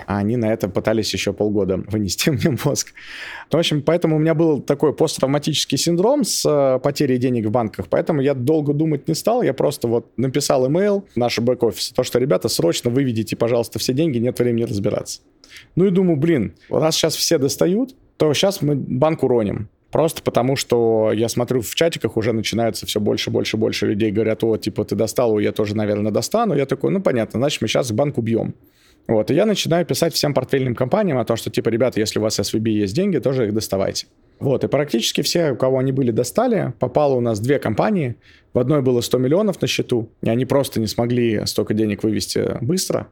А 0.08 0.20
они 0.20 0.38
на 0.38 0.54
это 0.54 0.70
пытались 0.70 0.99
еще 1.13 1.34
полгода 1.34 1.77
вынести 1.88 2.29
мне 2.29 2.58
мозг. 2.63 2.94
В 3.51 3.58
общем, 3.58 3.82
поэтому 3.82 4.18
у 4.18 4.20
меня 4.20 4.34
был 4.34 4.62
такой 4.62 4.94
посттравматический 4.94 5.77
синдром 5.77 6.24
с 6.24 6.46
э, 6.46 6.79
потерей 6.79 7.18
денег 7.18 7.48
в 7.48 7.51
банках, 7.51 7.88
поэтому 7.89 8.22
я 8.22 8.34
долго 8.34 8.74
думать 8.74 9.08
не 9.08 9.15
стал, 9.15 9.41
я 9.41 9.53
просто 9.53 9.88
вот 9.88 10.08
написал 10.18 10.68
имейл 10.68 11.06
в 11.13 11.18
наш 11.18 11.39
бэк-офис, 11.39 11.91
то, 11.96 12.03
что, 12.03 12.20
ребята, 12.20 12.50
срочно 12.50 12.89
выведите, 12.89 13.36
пожалуйста, 13.36 13.79
все 13.79 13.94
деньги, 13.94 14.18
нет 14.18 14.38
времени 14.39 14.63
разбираться. 14.63 15.22
Ну 15.75 15.86
и 15.86 15.89
думаю, 15.89 16.18
блин, 16.18 16.56
раз 16.70 16.96
сейчас 16.96 17.15
все 17.15 17.38
достают, 17.38 17.96
то 18.18 18.34
сейчас 18.34 18.62
мы 18.62 18.75
банк 18.75 19.24
уроним. 19.24 19.70
Просто 19.91 20.22
потому, 20.22 20.56
что 20.56 21.12
я 21.12 21.29
смотрю 21.29 21.62
в 21.62 21.74
чатиках 21.74 22.15
уже 22.15 22.32
начинается 22.32 22.86
все 22.86 23.00
больше, 23.00 23.32
больше, 23.32 23.58
больше 23.58 23.88
людей 23.88 24.12
говорят, 24.12 24.44
о, 24.44 24.58
типа, 24.58 24.86
ты 24.86 24.96
достал, 24.96 25.39
я 25.39 25.51
тоже, 25.51 25.75
наверное, 25.75 26.12
достану. 26.12 26.53
Я 26.53 26.68
такой, 26.68 26.91
ну, 26.91 27.01
понятно, 27.01 27.39
значит, 27.39 27.62
мы 27.62 27.68
сейчас 27.68 27.91
банк 27.91 28.18
убьем. 28.18 28.53
Вот, 29.10 29.32
и 29.32 29.34
я 29.34 29.48
начинаю 29.48 29.86
писать 29.88 30.13
всем 30.13 30.36
портфельным 30.36 30.75
компаниям 30.75 31.18
о 31.18 31.25
том, 31.25 31.36
что, 31.36 31.50
типа, 31.50 31.70
ребята, 31.70 32.00
если 32.00 32.20
у 32.20 32.22
вас 32.22 32.39
SVB 32.39 32.70
есть 32.70 32.96
деньги, 32.96 33.18
тоже 33.18 33.48
их 33.48 33.56
доставайте. 33.56 34.06
Вот, 34.39 34.63
и 34.63 34.68
практически 34.68 35.22
все, 35.22 35.51
у 35.51 35.56
кого 35.56 35.80
они 35.80 35.92
были, 35.92 36.12
достали. 36.12 36.74
Попало 36.78 37.16
у 37.16 37.20
нас 37.20 37.39
две 37.39 37.58
компании. 37.58 38.16
В 38.54 38.60
одной 38.60 38.84
было 38.84 39.01
100 39.01 39.18
миллионов 39.18 39.60
на 39.62 39.68
счету, 39.68 40.10
и 40.22 40.30
они 40.30 40.46
просто 40.46 40.80
не 40.80 40.86
смогли 40.86 41.42
столько 41.46 41.74
денег 41.74 42.04
вывести 42.04 42.58
быстро. 42.62 43.08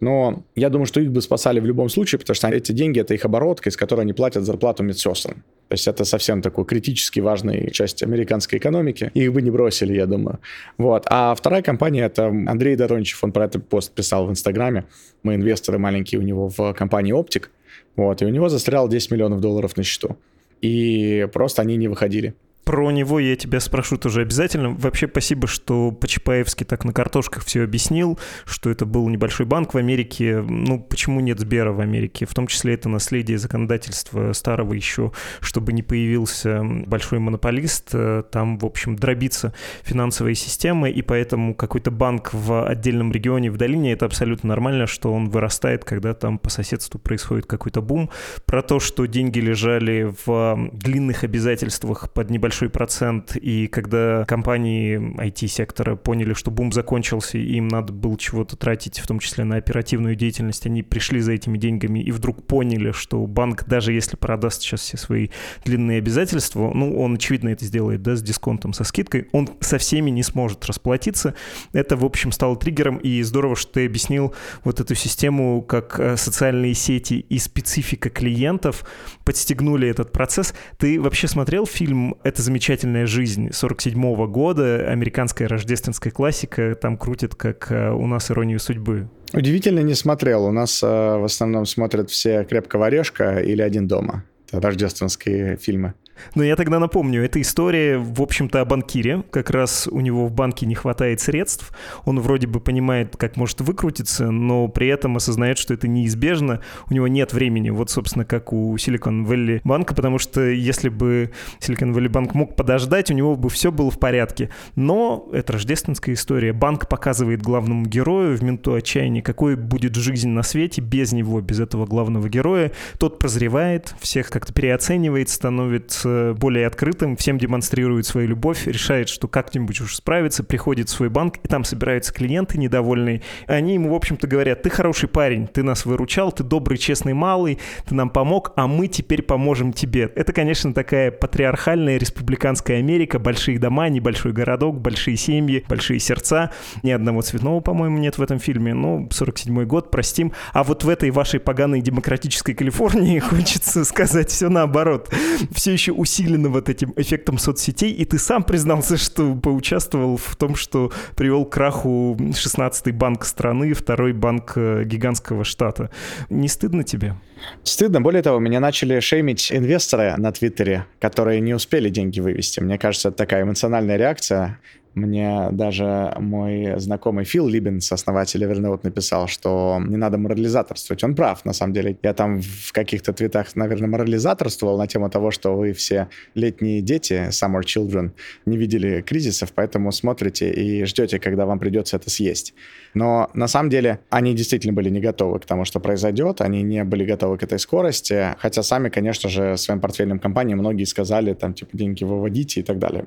Но 0.00 0.44
я 0.54 0.68
думаю, 0.68 0.86
что 0.86 1.00
их 1.00 1.10
бы 1.10 1.22
спасали 1.22 1.60
в 1.60 1.66
любом 1.66 1.88
случае, 1.88 2.18
потому 2.18 2.34
что 2.34 2.48
эти 2.48 2.72
деньги— 2.72 3.00
это 3.00 3.14
их 3.14 3.24
оборотка, 3.24 3.70
из 3.70 3.76
которой 3.76 4.02
они 4.02 4.12
платят 4.12 4.44
зарплату 4.44 4.82
медсестрам. 4.82 5.42
То 5.68 5.72
есть 5.72 5.88
это 5.88 6.04
совсем 6.04 6.42
такой 6.42 6.64
критически 6.64 7.20
важная 7.20 7.70
часть 7.70 8.02
американской 8.02 8.58
экономики. 8.58 9.10
Их 9.14 9.32
бы 9.32 9.42
не 9.42 9.50
бросили, 9.50 9.94
я 9.94 10.06
думаю. 10.06 10.38
Вот. 10.78 11.06
А 11.10 11.34
вторая 11.34 11.62
компания— 11.62 12.02
это 12.04 12.26
Андрей 12.26 12.76
Дорончев. 12.76 13.22
Он 13.24 13.32
про 13.32 13.46
этот 13.46 13.68
пост 13.68 13.92
писал 13.92 14.26
в 14.26 14.30
Инстаграме. 14.30 14.84
Мы 15.22 15.34
инвесторы 15.34 15.78
маленькие 15.78 16.20
у 16.20 16.22
него 16.22 16.48
в 16.48 16.72
компании 16.74 17.12
«Оптик». 17.12 17.50
Вот. 17.96 18.22
И 18.22 18.26
у 18.26 18.28
него 18.28 18.48
застряло 18.48 18.88
10 18.88 19.10
миллионов 19.10 19.40
долларов 19.40 19.76
на 19.76 19.82
счету. 19.82 20.16
И 20.60 21.26
просто 21.32 21.62
они 21.62 21.76
не 21.76 21.88
выходили. 21.88 22.34
Про 22.66 22.90
него 22.90 23.20
я 23.20 23.36
тебя 23.36 23.60
спрошу 23.60 23.96
тоже 23.96 24.22
обязательно. 24.22 24.70
Вообще 24.70 25.06
спасибо, 25.06 25.46
что 25.46 25.92
по-чапаевски 25.92 26.64
так 26.64 26.84
на 26.84 26.92
картошках 26.92 27.44
все 27.44 27.62
объяснил, 27.62 28.18
что 28.44 28.70
это 28.70 28.84
был 28.84 29.08
небольшой 29.08 29.46
банк 29.46 29.72
в 29.72 29.78
Америке. 29.78 30.42
Ну, 30.42 30.80
почему 30.80 31.20
нет 31.20 31.38
Сбера 31.38 31.70
в 31.70 31.78
Америке? 31.78 32.26
В 32.26 32.34
том 32.34 32.48
числе 32.48 32.74
это 32.74 32.88
наследие 32.88 33.38
законодательства 33.38 34.32
старого 34.32 34.72
еще, 34.72 35.12
чтобы 35.38 35.72
не 35.72 35.84
появился 35.84 36.60
большой 36.64 37.20
монополист. 37.20 37.90
Э, 37.92 38.24
там, 38.32 38.58
в 38.58 38.66
общем, 38.66 38.96
дробится 38.96 39.54
финансовая 39.84 40.34
система, 40.34 40.90
и 40.90 41.02
поэтому 41.02 41.54
какой-то 41.54 41.92
банк 41.92 42.34
в 42.34 42.66
отдельном 42.66 43.12
регионе 43.12 43.52
в 43.52 43.56
долине— 43.58 43.92
это 43.94 44.06
абсолютно 44.06 44.48
нормально, 44.48 44.88
что 44.88 45.12
он 45.12 45.30
вырастает, 45.30 45.84
когда 45.84 46.14
там 46.14 46.40
по 46.40 46.50
соседству 46.50 46.98
происходит 46.98 47.46
какой-то 47.46 47.80
бум. 47.80 48.10
Про 48.44 48.62
то, 48.62 48.80
что 48.80 49.06
деньги 49.06 49.38
лежали 49.38 50.12
в 50.26 50.68
длинных 50.72 51.22
обязательствах 51.22 52.10
под 52.12 52.28
небольшой 52.28 52.55
большой 52.56 52.70
процент, 52.70 53.36
и 53.36 53.66
когда 53.66 54.24
компании 54.24 54.98
IT-сектора 55.20 55.94
поняли, 55.94 56.32
что 56.32 56.50
бум 56.50 56.72
закончился, 56.72 57.36
и 57.36 57.56
им 57.56 57.68
надо 57.68 57.92
было 57.92 58.16
чего-то 58.16 58.56
тратить, 58.56 58.98
в 58.98 59.06
том 59.06 59.18
числе 59.18 59.44
на 59.44 59.56
оперативную 59.56 60.16
деятельность, 60.16 60.64
они 60.64 60.82
пришли 60.82 61.20
за 61.20 61.32
этими 61.32 61.58
деньгами 61.58 62.00
и 62.00 62.10
вдруг 62.10 62.46
поняли, 62.46 62.92
что 62.92 63.26
банк, 63.26 63.66
даже 63.66 63.92
если 63.92 64.16
продаст 64.16 64.62
сейчас 64.62 64.80
все 64.80 64.96
свои 64.96 65.28
длинные 65.66 65.98
обязательства, 65.98 66.70
ну, 66.72 66.98
он, 66.98 67.16
очевидно, 67.16 67.50
это 67.50 67.66
сделает, 67.66 68.00
да, 68.00 68.16
с 68.16 68.22
дисконтом, 68.22 68.72
со 68.72 68.84
скидкой, 68.84 69.28
он 69.32 69.50
со 69.60 69.76
всеми 69.76 70.08
не 70.08 70.22
сможет 70.22 70.64
расплатиться. 70.64 71.34
Это, 71.74 71.98
в 71.98 72.06
общем, 72.06 72.32
стало 72.32 72.56
триггером, 72.56 72.96
и 72.96 73.20
здорово, 73.20 73.54
что 73.54 73.72
ты 73.74 73.84
объяснил 73.84 74.34
вот 74.64 74.80
эту 74.80 74.94
систему, 74.94 75.60
как 75.60 76.00
э, 76.00 76.16
социальные 76.16 76.72
сети 76.72 77.26
и 77.28 77.38
специфика 77.38 78.08
клиентов 78.08 78.86
подстегнули 79.26 79.86
этот 79.88 80.10
процесс. 80.10 80.54
Ты 80.78 80.98
вообще 80.98 81.28
смотрел 81.28 81.66
фильм 81.66 82.14
«Это 82.22 82.45
замечательная 82.46 83.06
жизнь» 83.06 83.52
47 83.52 84.26
года, 84.26 84.88
американская 84.88 85.48
рождественская 85.48 86.12
классика, 86.12 86.74
там 86.74 86.96
крутит, 86.96 87.34
как 87.34 87.70
э, 87.70 87.90
у 87.90 88.06
нас 88.06 88.30
«Иронию 88.30 88.58
судьбы». 88.58 89.08
Удивительно 89.32 89.80
не 89.80 89.94
смотрел. 89.94 90.44
У 90.46 90.52
нас 90.52 90.82
э, 90.82 90.86
в 90.86 91.24
основном 91.24 91.66
смотрят 91.66 92.10
все 92.10 92.44
«Крепкого 92.44 92.86
орешка» 92.86 93.40
или 93.40 93.60
«Один 93.60 93.86
дома». 93.86 94.24
Это 94.50 94.60
рождественские 94.68 95.56
фильмы. 95.56 95.94
Но 96.34 96.42
я 96.42 96.56
тогда 96.56 96.78
напомню, 96.78 97.24
эта 97.24 97.40
история, 97.40 97.98
в 97.98 98.20
общем-то, 98.20 98.60
о 98.60 98.64
банкире. 98.64 99.22
Как 99.30 99.50
раз 99.50 99.88
у 99.90 100.00
него 100.00 100.26
в 100.26 100.32
банке 100.32 100.66
не 100.66 100.74
хватает 100.74 101.20
средств. 101.20 101.72
Он 102.04 102.20
вроде 102.20 102.46
бы 102.46 102.60
понимает, 102.60 103.16
как 103.16 103.36
может 103.36 103.60
выкрутиться, 103.60 104.30
но 104.30 104.68
при 104.68 104.88
этом 104.88 105.16
осознает, 105.16 105.58
что 105.58 105.74
это 105.74 105.88
неизбежно. 105.88 106.60
У 106.90 106.94
него 106.94 107.08
нет 107.08 107.32
времени. 107.32 107.70
Вот, 107.70 107.90
собственно, 107.90 108.24
как 108.24 108.52
у 108.52 108.76
Silicon 108.76 109.26
Valley 109.26 109.60
банка, 109.64 109.94
потому 109.94 110.18
что 110.18 110.40
если 110.42 110.88
бы 110.88 111.32
Silicon 111.60 111.94
Valley 111.94 112.08
банк 112.08 112.34
мог 112.34 112.56
подождать, 112.56 113.10
у 113.10 113.14
него 113.14 113.36
бы 113.36 113.48
все 113.48 113.72
было 113.72 113.90
в 113.90 113.98
порядке. 113.98 114.50
Но 114.74 115.28
это 115.32 115.54
рождественская 115.54 116.14
история. 116.14 116.52
Банк 116.52 116.88
показывает 116.88 117.42
главному 117.42 117.86
герою 117.86 118.36
в 118.36 118.42
минуту 118.42 118.74
отчаяния, 118.74 119.22
какой 119.22 119.56
будет 119.56 119.94
жизнь 119.96 120.28
на 120.28 120.42
свете 120.42 120.80
без 120.80 121.12
него, 121.12 121.40
без 121.40 121.60
этого 121.60 121.86
главного 121.86 122.28
героя. 122.28 122.72
Тот 122.98 123.18
прозревает, 123.18 123.94
всех 124.00 124.30
как-то 124.30 124.52
переоценивает, 124.52 125.28
становится 125.28 126.05
более 126.38 126.66
открытым, 126.66 127.16
всем 127.16 127.38
демонстрирует 127.38 128.06
свою 128.06 128.28
любовь, 128.28 128.66
решает, 128.66 129.08
что 129.08 129.28
как-нибудь 129.28 129.80
уж 129.80 129.96
справится, 129.96 130.44
приходит 130.44 130.88
в 130.88 130.92
свой 130.92 131.08
банк, 131.08 131.36
и 131.42 131.48
там 131.48 131.64
собираются 131.64 132.12
клиенты 132.12 132.58
недовольные. 132.58 133.22
Они 133.46 133.74
ему, 133.74 133.90
в 133.90 133.94
общем-то, 133.94 134.26
говорят, 134.26 134.62
ты 134.62 134.70
хороший 134.70 135.08
парень, 135.08 135.46
ты 135.46 135.62
нас 135.62 135.86
выручал, 135.86 136.32
ты 136.32 136.42
добрый, 136.44 136.78
честный 136.78 137.14
малый, 137.14 137.58
ты 137.86 137.94
нам 137.94 138.10
помог, 138.10 138.52
а 138.56 138.66
мы 138.66 138.88
теперь 138.88 139.22
поможем 139.22 139.72
тебе. 139.72 140.10
Это, 140.14 140.32
конечно, 140.32 140.72
такая 140.72 141.10
патриархальная 141.10 141.98
республиканская 141.98 142.78
Америка, 142.78 143.18
большие 143.18 143.58
дома, 143.58 143.88
небольшой 143.88 144.32
городок, 144.32 144.80
большие 144.80 145.16
семьи, 145.16 145.64
большие 145.68 146.00
сердца. 146.00 146.50
Ни 146.82 146.90
одного 146.90 147.22
цветного, 147.22 147.60
по-моему, 147.60 147.98
нет 147.98 148.18
в 148.18 148.22
этом 148.22 148.38
фильме. 148.38 148.74
Ну, 148.74 149.08
47-й 149.10 149.66
год, 149.66 149.90
простим. 149.90 150.32
А 150.52 150.64
вот 150.64 150.84
в 150.84 150.88
этой 150.88 151.10
вашей 151.10 151.40
поганой 151.40 151.80
демократической 151.80 152.54
Калифорнии 152.54 153.18
хочется 153.20 153.84
сказать 153.84 154.30
все 154.30 154.48
наоборот. 154.48 155.12
Все 155.52 155.72
еще 155.72 155.92
усилено 155.96 156.48
вот 156.48 156.68
этим 156.68 156.92
эффектом 156.96 157.38
соцсетей, 157.38 157.92
и 157.92 158.04
ты 158.04 158.18
сам 158.18 158.44
признался, 158.44 158.96
что 158.96 159.34
поучаствовал 159.34 160.16
в 160.16 160.36
том, 160.36 160.56
что 160.56 160.92
привел 161.16 161.44
к 161.44 161.52
краху 161.52 162.16
16-й 162.18 162.92
банк 162.92 163.24
страны, 163.24 163.74
второй 163.74 164.12
банк 164.12 164.52
э, 164.56 164.84
гигантского 164.84 165.44
штата. 165.44 165.90
Не 166.30 166.48
стыдно 166.48 166.84
тебе? 166.84 167.14
Стыдно. 167.62 168.00
Более 168.00 168.22
того, 168.22 168.38
меня 168.38 168.60
начали 168.60 169.00
шеймить 169.00 169.52
инвесторы 169.52 170.14
на 170.16 170.32
Твиттере, 170.32 170.86
которые 171.00 171.40
не 171.40 171.54
успели 171.54 171.88
деньги 171.88 172.20
вывести. 172.20 172.60
Мне 172.60 172.78
кажется, 172.78 173.08
это 173.08 173.18
такая 173.18 173.42
эмоциональная 173.42 173.96
реакция. 173.96 174.58
Мне 174.96 175.48
даже 175.50 176.14
мой 176.18 176.80
знакомый 176.80 177.26
Фил 177.26 177.46
Либенс, 177.46 177.92
основатель 177.92 178.42
Evernote, 178.42 178.80
написал, 178.82 179.28
что 179.28 179.78
не 179.86 179.98
надо 179.98 180.16
морализаторствовать. 180.16 181.04
Он 181.04 181.14
прав, 181.14 181.44
на 181.44 181.52
самом 181.52 181.74
деле. 181.74 181.98
Я 182.02 182.14
там 182.14 182.40
в 182.40 182.72
каких-то 182.72 183.12
твитах, 183.12 183.54
наверное, 183.56 183.90
морализаторствовал 183.90 184.78
на 184.78 184.86
тему 184.86 185.10
того, 185.10 185.30
что 185.30 185.54
вы 185.54 185.74
все 185.74 186.08
летние 186.34 186.80
дети, 186.80 187.28
summer 187.28 187.60
children, 187.60 188.12
не 188.46 188.56
видели 188.56 189.02
кризисов, 189.02 189.52
поэтому 189.54 189.92
смотрите 189.92 190.50
и 190.50 190.82
ждете, 190.86 191.18
когда 191.18 191.44
вам 191.44 191.58
придется 191.58 191.96
это 191.96 192.08
съесть. 192.08 192.54
Но 192.94 193.28
на 193.34 193.48
самом 193.48 193.68
деле 193.68 194.00
они 194.08 194.34
действительно 194.34 194.72
были 194.72 194.88
не 194.88 195.00
готовы 195.00 195.40
к 195.40 195.44
тому, 195.44 195.66
что 195.66 195.78
произойдет. 195.78 196.40
Они 196.40 196.62
не 196.62 196.84
были 196.84 197.04
готовы 197.04 197.36
к 197.36 197.42
этой 197.42 197.58
скорости. 197.58 198.34
Хотя 198.38 198.62
сами, 198.62 198.88
конечно 198.88 199.28
же, 199.28 199.58
своим 199.58 199.82
портфельным 199.82 200.20
компаниям 200.20 200.60
многие 200.60 200.84
сказали, 200.84 201.34
там, 201.34 201.52
типа, 201.52 201.76
деньги 201.76 202.02
выводите 202.02 202.60
и 202.60 202.62
так 202.62 202.78
далее. 202.78 203.04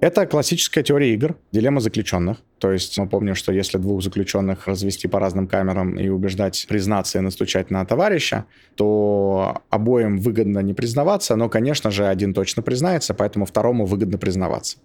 Это 0.00 0.26
классическая 0.26 0.82
теория 0.82 1.14
игр, 1.14 1.36
дилемма 1.52 1.80
заключенных. 1.80 2.38
То 2.58 2.70
есть 2.70 2.98
мы 2.98 3.08
помним, 3.08 3.34
что 3.34 3.52
если 3.52 3.78
двух 3.78 4.02
заключенных 4.02 4.66
развести 4.66 5.08
по 5.08 5.18
разным 5.18 5.46
камерам 5.46 5.98
и 5.98 6.08
убеждать 6.08 6.66
признаться 6.68 7.18
и 7.18 7.22
настучать 7.22 7.70
на 7.70 7.84
товарища, 7.84 8.44
то 8.74 9.62
обоим 9.70 10.18
выгодно 10.18 10.58
не 10.58 10.74
признаваться, 10.74 11.36
но, 11.36 11.48
конечно 11.48 11.90
же, 11.90 12.06
один 12.06 12.34
точно 12.34 12.62
признается, 12.62 13.14
поэтому 13.14 13.46
второму 13.46 13.86
выгодно 13.86 14.18
признаваться. 14.18 14.78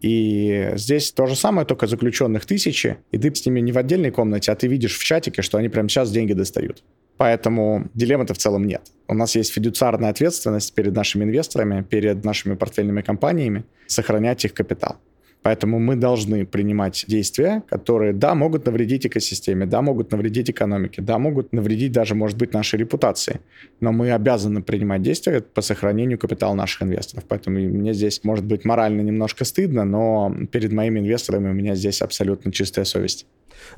И 0.00 0.70
здесь 0.74 1.12
то 1.12 1.26
же 1.26 1.34
самое, 1.34 1.66
только 1.66 1.86
заключенных 1.86 2.44
тысячи, 2.44 2.98
и 3.10 3.18
ты 3.18 3.34
с 3.34 3.46
ними 3.46 3.60
не 3.60 3.72
в 3.72 3.78
отдельной 3.78 4.10
комнате, 4.10 4.52
а 4.52 4.54
ты 4.54 4.68
видишь 4.68 4.98
в 4.98 5.04
чатике, 5.04 5.42
что 5.42 5.58
они 5.58 5.68
прямо 5.68 5.88
сейчас 5.88 6.10
деньги 6.10 6.34
достают. 6.34 6.82
Поэтому 7.18 7.88
дилеммы-то 7.94 8.32
в 8.32 8.38
целом 8.38 8.66
нет. 8.66 8.82
У 9.08 9.14
нас 9.14 9.36
есть 9.36 9.52
фидуциарная 9.52 10.10
ответственность 10.10 10.74
перед 10.74 10.94
нашими 10.94 11.24
инвесторами, 11.24 11.82
перед 11.82 12.24
нашими 12.24 12.54
портфельными 12.54 13.02
компаниями, 13.02 13.64
сохранять 13.86 14.44
их 14.44 14.54
капитал. 14.54 14.96
Поэтому 15.42 15.78
мы 15.78 15.96
должны 15.96 16.44
принимать 16.44 17.04
действия, 17.06 17.62
которые, 17.68 18.12
да, 18.12 18.34
могут 18.34 18.66
навредить 18.66 19.06
экосистеме, 19.06 19.66
да, 19.66 19.82
могут 19.82 20.10
навредить 20.10 20.50
экономике, 20.50 21.00
да, 21.00 21.18
могут 21.18 21.52
навредить 21.52 21.92
даже, 21.92 22.14
может 22.14 22.36
быть, 22.36 22.52
нашей 22.52 22.78
репутации. 22.78 23.40
Но 23.80 23.92
мы 23.92 24.10
обязаны 24.10 24.62
принимать 24.62 25.02
действия 25.02 25.40
по 25.40 25.62
сохранению 25.62 26.18
капитала 26.18 26.54
наших 26.54 26.82
инвесторов. 26.82 27.24
Поэтому 27.28 27.58
мне 27.58 27.94
здесь, 27.94 28.20
может 28.24 28.44
быть, 28.44 28.64
морально 28.64 29.00
немножко 29.00 29.44
стыдно, 29.44 29.84
но 29.84 30.34
перед 30.50 30.72
моими 30.72 30.98
инвесторами 31.00 31.50
у 31.50 31.54
меня 31.54 31.74
здесь 31.76 32.02
абсолютно 32.02 32.52
чистая 32.52 32.84
совесть. 32.84 33.26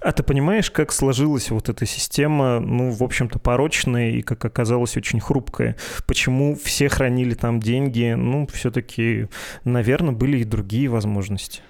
А 0.00 0.12
ты 0.12 0.22
понимаешь, 0.22 0.70
как 0.70 0.92
сложилась 0.92 1.50
вот 1.50 1.68
эта 1.68 1.86
система, 1.86 2.60
ну, 2.60 2.90
в 2.90 3.02
общем-то, 3.02 3.38
порочная 3.38 4.10
и, 4.10 4.22
как 4.22 4.44
оказалось, 4.44 4.96
очень 4.96 5.20
хрупкая? 5.20 5.76
Почему 6.06 6.56
все 6.56 6.88
хранили 6.88 7.34
там 7.34 7.60
деньги? 7.60 8.14
Ну, 8.16 8.46
все-таки, 8.52 9.28
наверное, 9.64 10.12
были 10.12 10.38
и 10.38 10.44
другие 10.44 10.88
возможности. 10.88 11.62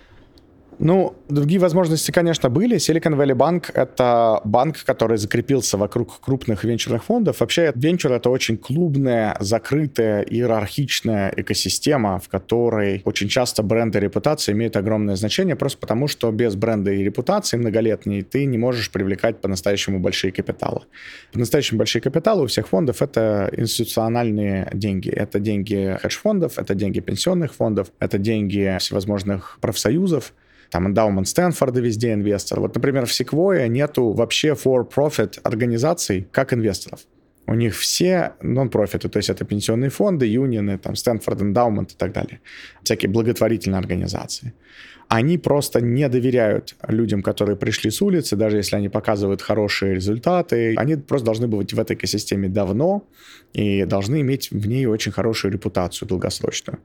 Ну, 0.82 1.14
другие 1.28 1.60
возможности, 1.60 2.10
конечно, 2.10 2.48
были. 2.48 2.78
Silicon 2.78 3.14
Valley 3.14 3.36
Bank— 3.36 3.70
это 3.74 4.40
банк, 4.44 4.82
который 4.82 5.18
закрепился 5.18 5.76
вокруг 5.76 6.20
крупных 6.20 6.64
венчурных 6.64 7.04
фондов. 7.04 7.40
Вообще, 7.40 7.70
венчур— 7.74 8.12
это 8.14 8.30
очень 8.30 8.56
клубная, 8.56 9.36
закрытая, 9.40 10.22
иерархичная 10.22 11.34
экосистема, 11.36 12.18
в 12.18 12.30
которой 12.30 13.02
очень 13.04 13.28
часто 13.28 13.62
бренд 13.62 13.94
и 13.94 14.00
репутация 14.00 14.54
имеют 14.54 14.74
огромное 14.74 15.16
значение, 15.16 15.54
просто 15.54 15.76
потому 15.76 16.08
что 16.08 16.30
без 16.30 16.54
бренда 16.54 16.90
и 16.92 17.04
репутации 17.04 17.58
многолетней 17.58 18.22
ты 18.22 18.46
не 18.46 18.56
можешь 18.56 18.90
привлекать 18.90 19.42
по-настоящему 19.42 20.00
большие 20.00 20.32
капиталы. 20.32 20.80
По-настоящему 21.32 21.76
большие 21.76 22.00
капиталы 22.00 22.44
у 22.44 22.46
всех 22.46 22.68
фондов— 22.68 23.02
это 23.02 23.50
институциональные 23.54 24.70
деньги. 24.72 25.10
Это 25.10 25.40
деньги 25.40 25.98
хедж-фондов, 26.00 26.58
это 26.58 26.74
деньги 26.74 27.00
пенсионных 27.00 27.52
фондов, 27.52 27.88
это 27.98 28.16
деньги 28.16 28.78
всевозможных 28.78 29.58
профсоюзов, 29.60 30.32
там 30.70 30.86
эндаумент 30.86 31.28
Стэнфорда 31.28 31.80
везде 31.80 32.12
инвестор. 32.12 32.60
Вот, 32.60 32.74
например, 32.74 33.06
в 33.06 33.10
Sequoia 33.10 33.68
нету 33.68 34.12
вообще 34.12 34.52
for-profit 34.52 35.40
организаций 35.42 36.28
как 36.32 36.52
инвесторов. 36.52 37.00
У 37.46 37.54
них 37.54 37.76
все 37.76 38.34
нон-профиты, 38.42 39.08
то 39.08 39.16
есть 39.16 39.28
это 39.28 39.44
пенсионные 39.44 39.90
фонды, 39.90 40.26
юнионы, 40.26 40.78
там, 40.78 40.94
Стэнфорд 40.94 41.42
Эндаумент 41.42 41.92
и 41.92 41.96
так 41.96 42.12
далее. 42.12 42.40
Всякие 42.84 43.10
благотворительные 43.10 43.78
организации 43.78 44.54
они 45.10 45.38
просто 45.38 45.80
не 45.80 46.08
доверяют 46.08 46.76
людям, 46.86 47.20
которые 47.20 47.56
пришли 47.56 47.90
с 47.90 48.00
улицы, 48.00 48.36
даже 48.36 48.58
если 48.58 48.76
они 48.76 48.88
показывают 48.88 49.42
хорошие 49.42 49.92
результаты. 49.92 50.74
Они 50.76 50.94
просто 50.94 51.26
должны 51.26 51.48
быть 51.48 51.72
в 51.74 51.80
этой 51.80 51.96
экосистеме 51.96 52.48
давно 52.48 53.02
и 53.52 53.84
должны 53.86 54.20
иметь 54.20 54.52
в 54.52 54.68
ней 54.68 54.86
очень 54.86 55.10
хорошую 55.10 55.52
репутацию 55.52 56.06
долгосрочную. 56.06 56.78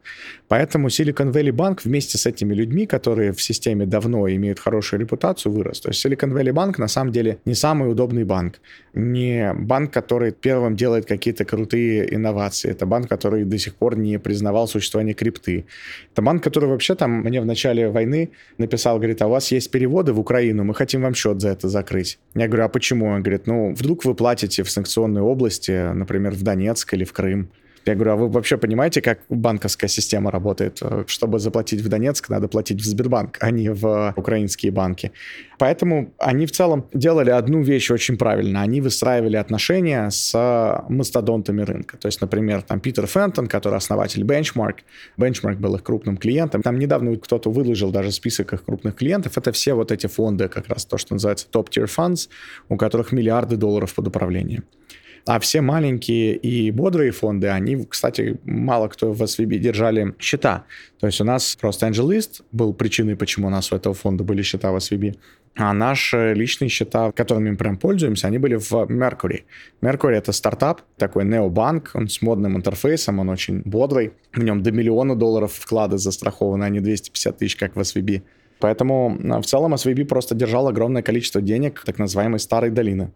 Поэтому 0.47 0.87
Silicon 0.87 1.31
Valley 1.31 1.51
Bank 1.51 1.81
вместе 1.83 2.17
с 2.17 2.25
этими 2.25 2.55
людьми, 2.55 2.87
которые 2.87 3.31
в 3.31 3.39
системе 3.39 3.85
давно 3.85 4.27
имеют 4.27 4.59
хорошую 4.59 5.01
репутацию, 5.01 5.51
вырос. 5.51 5.81
То 5.81 5.89
есть 5.89 6.03
Silicon 6.03 6.33
Valley 6.33 6.51
Bank 6.51 6.75
на 6.79 6.87
самом 6.87 7.11
деле 7.11 7.37
не 7.45 7.53
самый 7.53 7.91
удобный 7.91 8.23
банк. 8.23 8.55
Не 8.95 9.53
банк, 9.53 9.93
который 9.93 10.31
первым 10.31 10.75
делает 10.75 11.05
какие-то 11.05 11.45
крутые 11.45 12.11
инновации. 12.15 12.71
Это 12.71 12.87
банк, 12.87 13.07
который 13.07 13.45
до 13.45 13.59
сих 13.59 13.75
пор 13.75 13.95
не 13.95 14.17
признавал 14.17 14.67
существование 14.67 15.13
крипты. 15.13 15.65
Это 16.11 16.23
банк, 16.23 16.43
который 16.43 16.69
вообще 16.69 16.95
там 16.95 17.21
мне 17.21 17.39
в 17.39 17.45
начале 17.45 17.87
войны 17.89 18.14
войны 18.15 18.31
написал, 18.57 18.97
говорит, 18.97 19.21
а 19.21 19.27
у 19.27 19.31
вас 19.31 19.51
есть 19.51 19.71
переводы 19.71 20.13
в 20.13 20.19
Украину, 20.19 20.63
мы 20.63 20.73
хотим 20.73 21.01
вам 21.01 21.13
счет 21.13 21.41
за 21.41 21.49
это 21.49 21.69
закрыть. 21.69 22.19
Я 22.33 22.47
говорю, 22.47 22.65
а 22.65 22.69
почему? 22.69 23.07
Он 23.07 23.21
говорит, 23.21 23.47
ну, 23.47 23.73
вдруг 23.73 24.05
вы 24.05 24.15
платите 24.15 24.63
в 24.63 24.69
санкционной 24.69 25.21
области, 25.21 25.93
например, 25.93 26.33
в 26.33 26.43
Донецк 26.43 26.93
или 26.93 27.03
в 27.03 27.13
Крым. 27.13 27.49
Я 27.85 27.93
говорю, 27.93 28.11
а 28.11 28.15
вы 28.15 28.29
вообще 28.29 28.57
понимаете, 28.57 29.01
как 29.01 29.19
банковская 29.29 29.87
система 29.87 30.31
работает? 30.31 30.81
Чтобы 31.05 31.39
заплатить 31.39 31.81
в 31.81 31.87
Донецк, 31.87 32.29
надо 32.29 32.47
платить 32.47 32.81
в 32.81 32.85
Сбербанк, 32.85 33.37
а 33.39 33.51
не 33.51 33.69
в 33.69 34.13
украинские 34.15 34.71
банки. 34.71 35.11
Поэтому 35.59 36.11
они 36.17 36.47
в 36.47 36.51
целом 36.51 36.87
делали 36.93 37.29
одну 37.29 37.61
вещь 37.61 37.91
очень 37.91 38.17
правильно. 38.17 38.61
Они 38.61 38.81
выстраивали 38.81 39.37
отношения 39.37 40.09
с 40.09 40.83
мастодонтами 40.89 41.61
рынка. 41.61 41.97
То 41.97 42.07
есть, 42.07 42.21
например, 42.21 42.63
там 42.63 42.79
Питер 42.79 43.05
Фентон, 43.05 43.47
который 43.47 43.77
основатель 43.77 44.23
Benchmark. 44.23 44.77
Benchmark 45.17 45.57
был 45.57 45.75
их 45.75 45.83
крупным 45.83 46.17
клиентом. 46.17 46.63
Там 46.63 46.79
недавно 46.79 47.15
кто-то 47.17 47.51
выложил 47.51 47.91
даже 47.91 48.11
список 48.11 48.53
их 48.53 48.65
крупных 48.65 48.95
клиентов. 48.95 49.37
Это 49.37 49.51
все 49.51 49.75
вот 49.75 49.91
эти 49.91 50.07
фонды, 50.07 50.47
как 50.47 50.67
раз 50.69 50.85
то, 50.85 50.97
что 50.97 51.13
называется 51.13 51.47
top-tier 51.51 51.85
funds, 51.85 52.29
у 52.67 52.77
которых 52.77 53.11
миллиарды 53.11 53.57
долларов 53.57 53.93
под 53.93 54.07
управлением. 54.07 54.63
А 55.27 55.39
все 55.39 55.61
маленькие 55.61 56.35
и 56.35 56.69
бодрые 56.69 57.11
фонды, 57.11 57.47
они, 57.47 57.83
кстати, 57.89 58.39
мало 58.43 58.89
кто 58.89 59.11
в 59.11 59.23
SVB 59.23 59.57
держали 59.57 60.13
счета. 60.19 60.65
То 60.99 61.07
есть 61.07 61.19
у 61.19 61.23
нас 61.23 61.57
просто 61.59 61.87
AngelList 61.87 62.43
был 62.51 62.75
причиной, 62.75 63.15
почему 63.15 63.47
у 63.47 63.49
нас 63.49 63.71
у 63.71 63.75
этого 63.75 63.95
фонда 63.95 64.23
были 64.23 64.43
счета 64.43 64.71
в 64.71 64.75
SVB. 64.75 65.15
А 65.55 65.73
наши 65.73 66.33
личные 66.35 66.69
счета, 66.69 67.11
которыми 67.11 67.49
мы 67.49 67.57
прям 67.57 67.77
пользуемся, 67.77 68.27
они 68.27 68.37
были 68.37 68.55
в 68.55 68.71
Mercury. 68.71 69.45
Mercury— 69.81 70.11
это 70.13 70.31
стартап, 70.31 70.81
такой 70.97 71.25
необанк, 71.25 71.91
он 71.95 72.07
с 72.07 72.21
модным 72.21 72.55
интерфейсом, 72.57 73.17
он 73.17 73.29
очень 73.29 73.63
бодрый. 73.65 74.11
В 74.31 74.43
нем 74.43 74.61
до 74.61 74.71
миллиона 74.71 75.15
долларов 75.15 75.53
вклады 75.53 75.97
застрахованы, 75.97 76.65
а 76.65 76.69
не 76.69 76.81
250 76.81 77.37
тысяч, 77.37 77.55
как 77.55 77.75
в 77.75 77.79
SVB. 77.79 78.21
Поэтому 78.59 79.17
в 79.41 79.45
целом 79.45 79.73
SVB 79.73 80.05
просто 80.05 80.35
держал 80.35 80.67
огромное 80.67 81.01
количество 81.01 81.41
денег 81.41 81.81
так 81.83 81.97
называемой 81.97 82.39
старой 82.39 82.69
долины. 82.69 83.11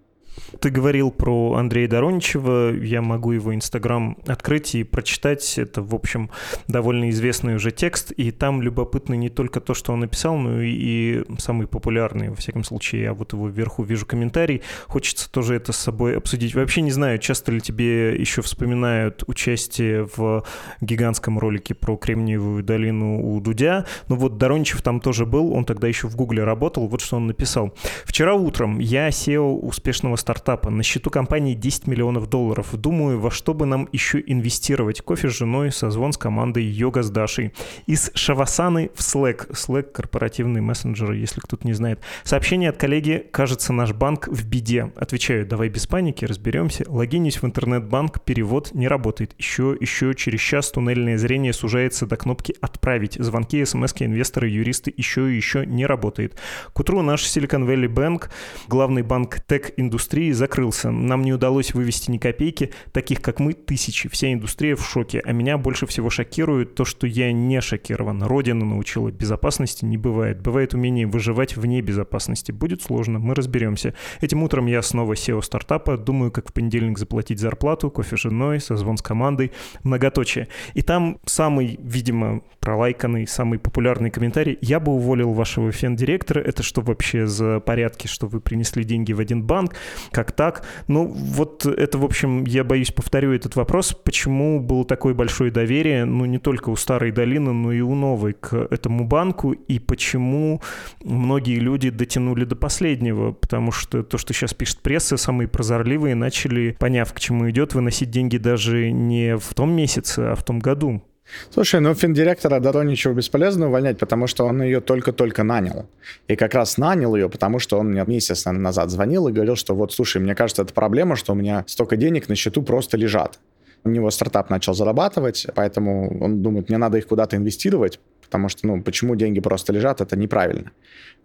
Ты 0.59 0.69
говорил 0.69 1.11
про 1.11 1.55
Андрея 1.55 1.87
Дороничева, 1.87 2.73
я 2.73 3.01
могу 3.01 3.31
его 3.31 3.53
инстаграм 3.53 4.17
открыть 4.27 4.75
и 4.75 4.83
прочитать. 4.83 5.57
Это, 5.57 5.81
в 5.81 5.93
общем, 5.93 6.29
довольно 6.67 7.09
известный 7.09 7.55
уже 7.55 7.71
текст, 7.71 8.11
и 8.11 8.31
там 8.31 8.61
любопытно 8.61 9.13
не 9.13 9.29
только 9.29 9.59
то, 9.59 9.73
что 9.73 9.93
он 9.93 10.01
написал, 10.01 10.37
но 10.37 10.61
и 10.61 11.23
самый 11.37 11.67
популярный, 11.67 12.29
во 12.29 12.35
всяком 12.35 12.63
случае, 12.63 13.03
я 13.03 13.13
вот 13.13 13.33
его 13.33 13.47
вверху 13.47 13.83
вижу 13.83 14.05
комментарий. 14.05 14.61
Хочется 14.87 15.31
тоже 15.31 15.55
это 15.55 15.71
с 15.71 15.77
собой 15.77 16.17
обсудить. 16.17 16.55
Вообще 16.55 16.81
не 16.81 16.91
знаю, 16.91 17.19
часто 17.19 17.51
ли 17.51 17.61
тебе 17.61 18.15
еще 18.15 18.41
вспоминают 18.41 19.23
участие 19.27 20.07
в 20.15 20.43
гигантском 20.81 21.39
ролике 21.39 21.73
про 21.73 21.95
Кремниевую 21.95 22.63
долину 22.63 23.35
у 23.35 23.39
Дудя, 23.39 23.85
но 24.07 24.15
вот 24.15 24.37
Дороничев 24.37 24.81
там 24.81 24.99
тоже 24.99 25.25
был, 25.25 25.53
он 25.53 25.65
тогда 25.65 25.87
еще 25.87 26.07
в 26.07 26.15
Гугле 26.15 26.43
работал, 26.43 26.87
вот 26.87 27.01
что 27.01 27.17
он 27.17 27.27
написал. 27.27 27.73
«Вчера 28.05 28.33
утром 28.33 28.79
я 28.79 29.09
SEO 29.09 29.59
успешного 29.59 30.15
стартапа. 30.19 30.69
На 30.69 30.83
счету 30.83 31.09
компании 31.09 31.53
10 31.53 31.87
миллионов 31.87 32.29
долларов. 32.29 32.75
Думаю, 32.75 33.19
во 33.19 33.31
что 33.31 33.53
бы 33.53 33.65
нам 33.65 33.87
еще 33.91 34.23
инвестировать. 34.25 35.01
Кофе 35.01 35.29
с 35.29 35.37
женой, 35.37 35.71
созвон 35.71 36.13
с 36.13 36.17
командой, 36.17 36.63
йога 36.63 37.03
с 37.03 37.09
Дашей. 37.09 37.53
Из 37.87 38.11
Шавасаны 38.13 38.91
в 38.95 38.99
Slack. 38.99 39.51
Slack— 39.51 39.91
корпоративный 39.93 40.61
мессенджер, 40.61 41.11
если 41.11 41.39
кто-то 41.39 41.65
не 41.65 41.73
знает. 41.73 41.99
Сообщение 42.23 42.69
от 42.69 42.77
коллеги 42.77 43.25
«Кажется, 43.31 43.73
наш 43.73 43.93
банк 43.93 44.27
в 44.27 44.45
беде». 44.45 44.91
Отвечаю, 44.95 45.45
давай 45.45 45.69
без 45.69 45.87
паники, 45.87 46.25
разберемся. 46.25 46.85
Логинюсь 46.87 47.41
в 47.41 47.45
интернет-банк, 47.45 48.21
перевод 48.21 48.73
не 48.73 48.87
работает. 48.87 49.33
Еще, 49.37 49.75
еще 49.79 50.13
через 50.15 50.41
час 50.41 50.71
туннельное 50.71 51.17
зрение 51.17 51.53
сужается 51.53 52.05
до 52.05 52.17
кнопки 52.17 52.55
«Отправить». 52.61 53.15
Звонки, 53.19 53.63
смс 53.65 53.93
инвесторы, 53.99 54.49
юристы 54.49 54.93
еще 54.95 55.31
и 55.31 55.35
еще 55.35 55.65
не 55.65 55.85
работает. 55.85 56.35
К 56.73 56.79
утру 56.79 57.01
наш 57.01 57.23
Silicon 57.23 57.65
Valley 57.65 57.87
Bank, 57.87 58.29
главный 58.67 59.01
банк 59.01 59.39
тек-индустрии, 59.45 60.08
закрылся. 60.33 60.91
Нам 60.91 61.23
не 61.23 61.33
удалось 61.33 61.73
вывести 61.73 62.11
ни 62.11 62.17
копейки, 62.17 62.71
таких 62.91 63.21
как 63.21 63.39
мы 63.39 63.53
тысячи. 63.53 64.09
Вся 64.09 64.33
индустрия 64.33 64.75
в 64.75 64.85
шоке. 64.85 65.21
А 65.23 65.31
меня 65.31 65.57
больше 65.57 65.85
всего 65.85 66.09
шокирует 66.09 66.75
то, 66.75 66.85
что 66.85 67.07
я 67.07 67.31
не 67.31 67.61
шокирован. 67.61 68.23
Родина 68.23 68.65
научила, 68.65 69.11
безопасности 69.11 69.85
не 69.85 69.97
бывает. 69.97 70.41
Бывает 70.41 70.73
умение 70.73 71.07
выживать 71.07 71.57
вне 71.57 71.81
безопасности. 71.81 72.51
Будет 72.51 72.81
сложно, 72.81 73.19
мы 73.19 73.35
разберемся. 73.35 73.93
Этим 74.21 74.43
утром 74.43 74.65
я 74.67 74.81
снова 74.81 75.13
SEO 75.13 75.41
стартапа, 75.41 75.97
думаю, 75.97 76.31
как 76.31 76.49
в 76.49 76.53
понедельник 76.53 76.97
заплатить 76.97 77.39
зарплату, 77.39 77.91
кофе 77.91 78.17
с 78.17 78.19
женой, 78.19 78.59
созвон 78.59 78.97
с 78.97 79.01
командой, 79.01 79.51
многоточие. 79.83 80.47
И 80.73 80.81
там 80.81 81.19
самый, 81.25 81.79
видимо, 81.81 82.41
пролайканный, 82.59 83.27
самый 83.27 83.59
популярный 83.59 84.11
комментарий. 84.11 84.57
Я 84.61 84.79
бы 84.79 84.91
уволил 84.91 85.33
вашего 85.33 85.71
фен-директора. 85.71 86.41
Это 86.41 86.63
что 86.63 86.81
вообще 86.81 87.25
за 87.25 87.59
порядки, 87.59 88.07
что 88.07 88.27
вы 88.27 88.41
принесли 88.41 88.83
деньги 88.83 89.13
в 89.13 89.19
один 89.19 89.43
банк? 89.43 89.75
Как 90.11 90.31
так? 90.31 90.65
Ну, 90.87 91.05
вот 91.05 91.65
это, 91.65 91.97
в 91.97 92.05
общем, 92.05 92.43
я 92.45 92.63
боюсь, 92.63 92.91
повторю 92.91 93.33
этот 93.33 93.55
вопрос. 93.55 93.93
Почему 93.93 94.59
было 94.59 94.85
такое 94.85 95.13
большое 95.13 95.51
доверие, 95.51 96.05
ну, 96.05 96.25
не 96.25 96.37
только 96.37 96.69
у 96.69 96.75
Старой 96.75 97.11
долины, 97.11 97.51
но 97.51 97.71
и 97.71 97.81
у 97.81 97.95
Новой 97.95 98.33
к 98.33 98.53
этому 98.53 99.05
банку? 99.05 99.51
И 99.51 99.79
почему 99.79 100.61
многие 101.03 101.59
люди 101.59 101.89
дотянули 101.89 102.45
до 102.45 102.55
последнего? 102.55 103.31
Потому 103.31 103.71
что 103.71 104.03
то, 104.03 104.17
что 104.17 104.33
сейчас 104.33 104.53
пишет 104.53 104.79
пресса, 104.81 105.17
самые 105.17 105.47
прозорливые 105.47 106.15
начали, 106.15 106.75
поняв, 106.79 107.13
к 107.13 107.19
чему 107.19 107.49
идет, 107.49 107.73
выносить 107.73 108.09
деньги 108.09 108.37
даже 108.37 108.91
не 108.91 109.37
в 109.37 109.53
том 109.53 109.71
месяце, 109.71 110.19
а 110.19 110.35
в 110.35 110.43
том 110.43 110.59
году. 110.59 111.03
Слушай, 111.51 111.79
ну 111.79 111.93
финдиректора 111.93 112.59
Дороничева 112.59 113.13
бесполезно 113.13 113.67
увольнять, 113.67 113.97
потому 113.97 114.27
что 114.27 114.45
он 114.45 114.61
ее 114.61 114.81
только-только 114.81 115.43
нанял. 115.43 115.87
И 116.27 116.35
как 116.35 116.53
раз 116.53 116.77
нанял 116.77 117.15
ее, 117.15 117.29
потому 117.29 117.59
что 117.59 117.79
он 117.79 117.91
мне 117.91 118.03
месяц 118.05 118.45
назад 118.45 118.89
звонил 118.89 119.27
и 119.27 119.31
говорил, 119.31 119.55
что 119.55 119.75
вот, 119.75 119.93
слушай, 119.93 120.21
мне 120.21 120.35
кажется, 120.35 120.63
это 120.63 120.73
проблема, 120.73 121.15
что 121.15 121.33
у 121.33 121.35
меня 121.35 121.63
столько 121.67 121.97
денег 121.97 122.29
на 122.29 122.35
счету 122.35 122.61
просто 122.63 122.97
лежат. 122.97 123.39
У 123.83 123.89
него 123.89 124.11
стартап 124.11 124.49
начал 124.49 124.73
зарабатывать, 124.73 125.47
поэтому 125.55 126.23
он 126.23 126.41
думает, 126.41 126.69
мне 126.69 126.77
надо 126.77 126.97
их 126.97 127.07
куда-то 127.07 127.37
инвестировать, 127.37 127.99
потому 128.21 128.49
что, 128.49 128.67
ну, 128.67 128.81
почему 128.83 129.15
деньги 129.15 129.39
просто 129.39 129.73
лежат, 129.73 130.01
это 130.01 130.15
неправильно. 130.15 130.71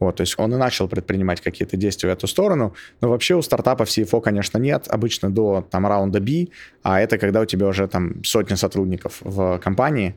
Вот, 0.00 0.16
то 0.16 0.22
есть 0.22 0.34
он 0.38 0.54
и 0.54 0.56
начал 0.56 0.88
предпринимать 0.88 1.40
какие-то 1.40 1.76
действия 1.76 2.10
в 2.10 2.12
эту 2.12 2.26
сторону, 2.26 2.74
но 3.00 3.10
вообще 3.10 3.34
у 3.34 3.42
стартапов 3.42 3.88
CFO, 3.88 4.20
конечно, 4.20 4.58
нет, 4.58 4.86
обычно 4.88 5.30
до 5.30 5.66
там 5.70 5.86
раунда 5.86 6.20
B, 6.20 6.46
а 6.82 7.00
это 7.00 7.18
когда 7.18 7.40
у 7.40 7.44
тебя 7.44 7.66
уже 7.66 7.86
там 7.88 8.24
сотни 8.24 8.54
сотрудников 8.54 9.18
в 9.20 9.58
компании, 9.58 10.14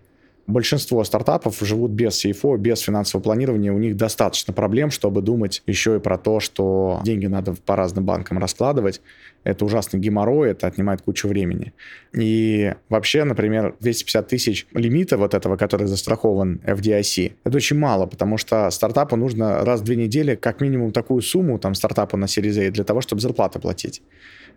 большинство 0.48 1.04
стартапов 1.04 1.60
живут 1.62 1.92
без 1.92 2.26
CFO, 2.26 2.58
без 2.58 2.80
финансового 2.80 3.24
планирования. 3.24 3.72
У 3.72 3.78
них 3.78 3.98
достаточно 3.98 4.54
проблем, 4.54 4.90
чтобы 4.92 5.22
думать 5.22 5.62
еще 5.68 5.98
и 5.98 6.00
про 6.00 6.18
то, 6.18 6.40
что 6.40 7.02
деньги 7.04 7.28
надо 7.28 7.54
по 7.54 7.76
разным 7.76 8.06
банкам 8.06 8.40
раскладывать. 8.40 9.02
Это 9.44 9.66
ужасный 9.66 10.00
геморрой, 10.00 10.52
это 10.52 10.68
отнимает 10.68 11.02
кучу 11.02 11.28
времени. 11.28 11.74
И 12.14 12.74
вообще, 12.90 13.24
например, 13.24 13.76
250 13.80 14.28
тысяч 14.28 14.68
лимита 14.74 15.18
вот 15.18 15.34
этого, 15.34 15.58
который 15.58 15.88
застрахован 15.88 16.62
FDIC, 16.66 17.34
это 17.44 17.58
очень 17.58 17.78
мало, 17.78 18.08
потому 18.08 18.38
что 18.38 18.70
стартапу 18.72 19.16
нужно 19.16 19.64
раз 19.64 19.82
в 19.82 19.84
две 19.84 19.96
недели 19.96 20.36
как 20.36 20.62
минимум 20.62 20.92
такую 20.92 21.22
сумму 21.22 21.60
там 21.60 21.76
стартапу 21.76 22.18
на 22.18 22.26
Series 22.26 22.72
для 22.72 22.84
того, 22.84 23.02
чтобы 23.02 23.22
зарплаты 23.22 23.60
платить 23.60 24.02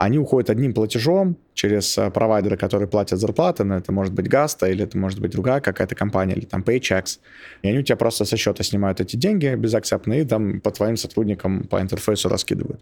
они 0.00 0.18
уходят 0.18 0.48
одним 0.48 0.72
платежом 0.72 1.36
через 1.52 1.98
э, 1.98 2.10
провайдеры, 2.10 2.56
которые 2.56 2.88
платят 2.88 3.18
зарплаты, 3.18 3.64
но 3.64 3.76
это 3.76 3.92
может 3.92 4.14
быть 4.14 4.28
Гаста, 4.28 4.66
или 4.66 4.84
это 4.84 4.96
может 4.96 5.20
быть 5.20 5.32
другая 5.32 5.60
какая-то 5.60 5.94
компания, 5.94 6.34
или 6.34 6.46
там 6.46 6.62
Paychex, 6.62 7.18
и 7.60 7.68
они 7.68 7.80
у 7.80 7.82
тебя 7.82 7.96
просто 7.96 8.24
со 8.24 8.38
счета 8.38 8.64
снимают 8.64 9.02
эти 9.02 9.16
деньги 9.16 9.54
безакцептно 9.54 10.14
и 10.14 10.24
там 10.24 10.62
по 10.62 10.70
твоим 10.70 10.96
сотрудникам 10.96 11.64
по 11.64 11.82
интерфейсу 11.82 12.30
раскидывают. 12.30 12.80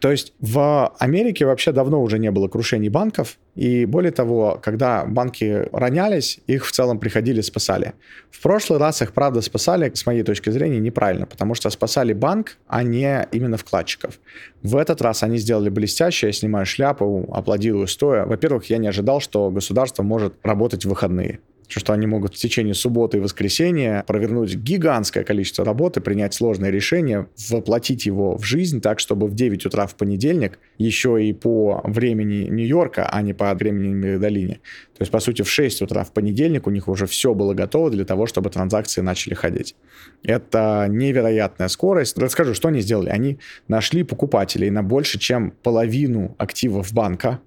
То 0.00 0.10
есть 0.10 0.32
в 0.40 0.94
Америке 0.98 1.44
вообще 1.44 1.72
давно 1.72 2.02
уже 2.02 2.18
не 2.18 2.30
было 2.30 2.48
крушений 2.48 2.88
банков, 2.88 3.36
и 3.54 3.84
более 3.84 4.12
того, 4.12 4.58
когда 4.62 5.04
банки 5.04 5.68
ронялись, 5.72 6.40
их 6.46 6.66
в 6.66 6.72
целом 6.72 6.98
приходили, 6.98 7.42
спасали. 7.42 7.92
В 8.30 8.42
прошлый 8.42 8.78
раз 8.78 9.02
их, 9.02 9.12
правда, 9.12 9.42
спасали, 9.42 9.92
с 9.92 10.06
моей 10.06 10.22
точки 10.22 10.48
зрения, 10.48 10.78
неправильно, 10.78 11.26
потому 11.26 11.54
что 11.54 11.68
спасали 11.68 12.14
банк, 12.14 12.56
а 12.66 12.82
не 12.82 13.28
именно 13.30 13.58
вкладчиков. 13.58 14.18
В 14.62 14.76
этот 14.76 15.02
раз 15.02 15.22
они 15.22 15.36
сделали 15.36 15.68
блестяще, 15.68 16.28
я 16.28 16.32
снимаю 16.32 16.64
шляпу, 16.64 17.28
аплодирую 17.32 17.86
стоя. 17.86 18.24
Во-первых, 18.24 18.70
я 18.70 18.78
не 18.78 18.88
ожидал, 18.88 19.20
что 19.20 19.50
государство 19.50 20.02
может 20.02 20.34
работать 20.42 20.86
в 20.86 20.88
выходные 20.88 21.40
что 21.78 21.92
они 21.92 22.06
могут 22.06 22.34
в 22.34 22.38
течение 22.38 22.74
субботы 22.74 23.18
и 23.18 23.20
воскресенья 23.20 24.04
провернуть 24.06 24.56
гигантское 24.56 25.22
количество 25.22 25.64
работы, 25.64 26.00
принять 26.00 26.34
сложное 26.34 26.70
решение, 26.70 27.28
воплотить 27.48 28.06
его 28.06 28.36
в 28.36 28.44
жизнь 28.44 28.80
так, 28.80 28.98
чтобы 28.98 29.28
в 29.28 29.34
9 29.34 29.66
утра 29.66 29.86
в 29.86 29.94
понедельник, 29.94 30.58
еще 30.78 31.22
и 31.24 31.32
по 31.32 31.80
времени 31.84 32.48
Нью-Йорка, 32.50 33.08
а 33.08 33.22
не 33.22 33.34
по 33.34 33.54
времени 33.54 33.94
Магдалине, 33.94 34.60
то 35.00 35.02
есть, 35.02 35.12
по 35.12 35.20
сути, 35.20 35.40
в 35.40 35.50
6 35.50 35.80
утра 35.80 36.04
в 36.04 36.12
понедельник 36.12 36.66
у 36.66 36.70
них 36.70 36.86
уже 36.86 37.06
все 37.06 37.32
было 37.32 37.54
готово 37.54 37.88
для 37.88 38.04
того, 38.04 38.26
чтобы 38.26 38.50
транзакции 38.50 39.00
начали 39.00 39.32
ходить. 39.32 39.74
Это 40.22 40.88
невероятная 40.90 41.68
скорость. 41.68 42.18
Расскажу, 42.18 42.52
что 42.52 42.68
они 42.68 42.80
сделали. 42.80 43.08
Они 43.08 43.38
нашли 43.66 44.02
покупателей 44.02 44.68
на 44.68 44.82
больше, 44.82 45.18
чем 45.18 45.54
половину 45.62 46.34
активов 46.36 46.92
банка, 46.92 47.40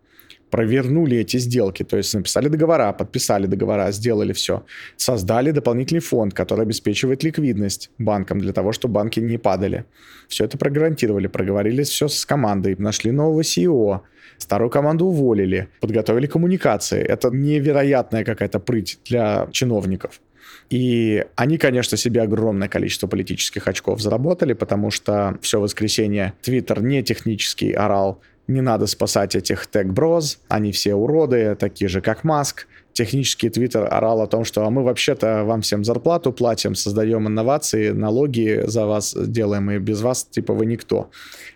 провернули 0.54 1.18
эти 1.18 1.39
сделки, 1.39 1.84
то 1.84 1.98
есть 1.98 2.13
написали 2.13 2.48
договора, 2.48 2.94
подписали 2.94 3.48
договора, 3.48 3.92
сделали 3.92 4.34
все. 4.34 4.63
Создали 4.98 5.50
дополнительный 5.50 6.00
фонд, 6.00 6.36
который 6.36 6.62
обеспечивает 6.62 7.24
ликвидность 7.24 7.89
банкам 7.98 8.39
для 8.39 8.54
того, 8.54 8.72
чтобы 8.72 8.94
банки 8.94 9.20
не 9.20 9.39
падали. 9.39 9.86
Все 10.28 10.46
это 10.46 10.60
прогарантировали, 10.60 11.26
проговорили 11.26 11.82
все 11.82 12.08
с 12.08 12.24
командой, 12.24 12.76
нашли 12.78 13.12
нового 13.12 13.42
CEO, 13.42 14.02
старую 14.38 14.70
команду 14.70 15.06
уволили, 15.06 15.70
подготовили 15.82 16.28
коммуникации. 16.28 17.02
Это 17.02 17.32
невероятная 17.32 18.24
какая-то 18.24 18.60
прыть 18.60 19.00
для 19.06 19.48
чиновников. 19.52 20.22
И 20.70 21.26
они, 21.36 21.58
конечно, 21.58 21.98
себе 21.98 22.22
огромное 22.22 22.68
количество 22.68 23.08
политических 23.08 23.68
очков 23.68 24.02
заработали, 24.02 24.54
потому 24.54 24.92
что 24.92 25.38
все 25.42 25.60
воскресенье 25.60 26.34
Твиттер 26.44 26.84
не 26.84 27.02
технический 27.02 27.72
орал 27.74 28.22
не 28.47 28.62
надо 28.62 28.88
спасать 28.88 29.36
этих 29.36 29.67
тег-броз, 29.67 30.39
они 30.49 30.71
все 30.71 30.95
уроды, 30.95 31.56
такие 31.56 31.88
же, 31.88 32.01
как 32.01 32.23
Маск. 32.23 32.67
Технический 32.91 33.49
твиттер 33.49 33.91
орал 33.91 34.21
о 34.21 34.27
том, 34.27 34.43
что 34.43 34.65
а 34.65 34.69
мы 34.69 34.84
вообще-то 34.84 35.43
вам 35.45 35.62
всем 35.62 35.84
зарплату 35.84 36.32
платим, 36.32 36.75
создаем 36.75 37.27
инновации, 37.27 37.89
налоги 37.89 38.63
за 38.67 38.86
вас 38.86 39.15
делаем, 39.17 39.71
и 39.71 39.79
без 39.79 40.01
вас, 40.01 40.25
типа, 40.25 40.53
вы 40.53 40.67
никто. 40.67 41.10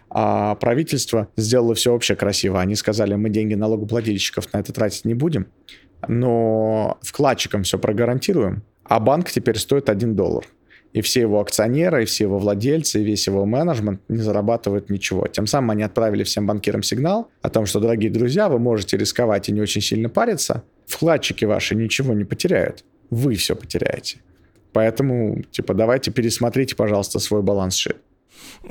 А 0.10 0.56
правительство 0.56 1.28
сделало 1.38 1.76
все 1.76 1.91
вообще 1.91 2.15
красиво. 2.15 2.60
Они 2.60 2.76
сказали, 2.76 3.13
мы 3.15 3.30
деньги 3.30 3.54
налогоплательщиков 3.54 4.52
на 4.54 4.60
это 4.60 4.73
тратить 4.73 5.06
не 5.06 5.13
будем, 5.13 5.47
но 6.08 6.97
вкладчикам 7.02 7.63
все 7.63 7.78
прогарантируем, 7.78 8.63
а 8.84 9.00
банк 9.00 9.30
теперь 9.30 9.60
стоит 9.60 9.89
1 9.89 10.15
доллар 10.15 10.47
и 10.98 11.02
все 11.02 11.22
его 11.22 11.40
акционеры, 11.40 12.02
и 12.02 12.06
все 12.06 12.24
его 12.24 12.40
владельцы, 12.40 13.00
и 13.00 13.04
весь 13.04 13.28
его 13.28 13.46
менеджмент 13.46 14.02
не 14.10 14.18
зарабатывают 14.18 14.90
ничего. 14.90 15.28
Тем 15.28 15.46
самым 15.46 15.70
они 15.70 15.84
отправили 15.84 16.24
всем 16.24 16.48
банкирам 16.48 16.82
сигнал 16.82 17.30
о 17.44 17.50
том, 17.52 17.68
что, 17.68 17.80
дорогие 17.80 18.10
друзья, 18.10 18.50
вы 18.50 18.58
можете 18.58 18.98
рисковать 18.98 19.48
и 19.48 19.52
не 19.52 19.62
очень 19.62 19.82
сильно 19.82 20.10
париться, 20.10 20.64
вкладчики 20.88 21.46
ваши 21.46 21.76
ничего 21.76 22.16
не 22.16 22.24
потеряют, 22.24 22.84
вы 23.12 23.36
все 23.36 23.56
потеряете. 23.56 24.18
Поэтому, 24.74 25.44
типа, 25.52 25.76
давайте 25.76 26.10
пересмотрите, 26.10 26.76
пожалуйста, 26.76 27.20
свой 27.20 27.44
баланс 27.44 27.76
шит. 27.76 27.98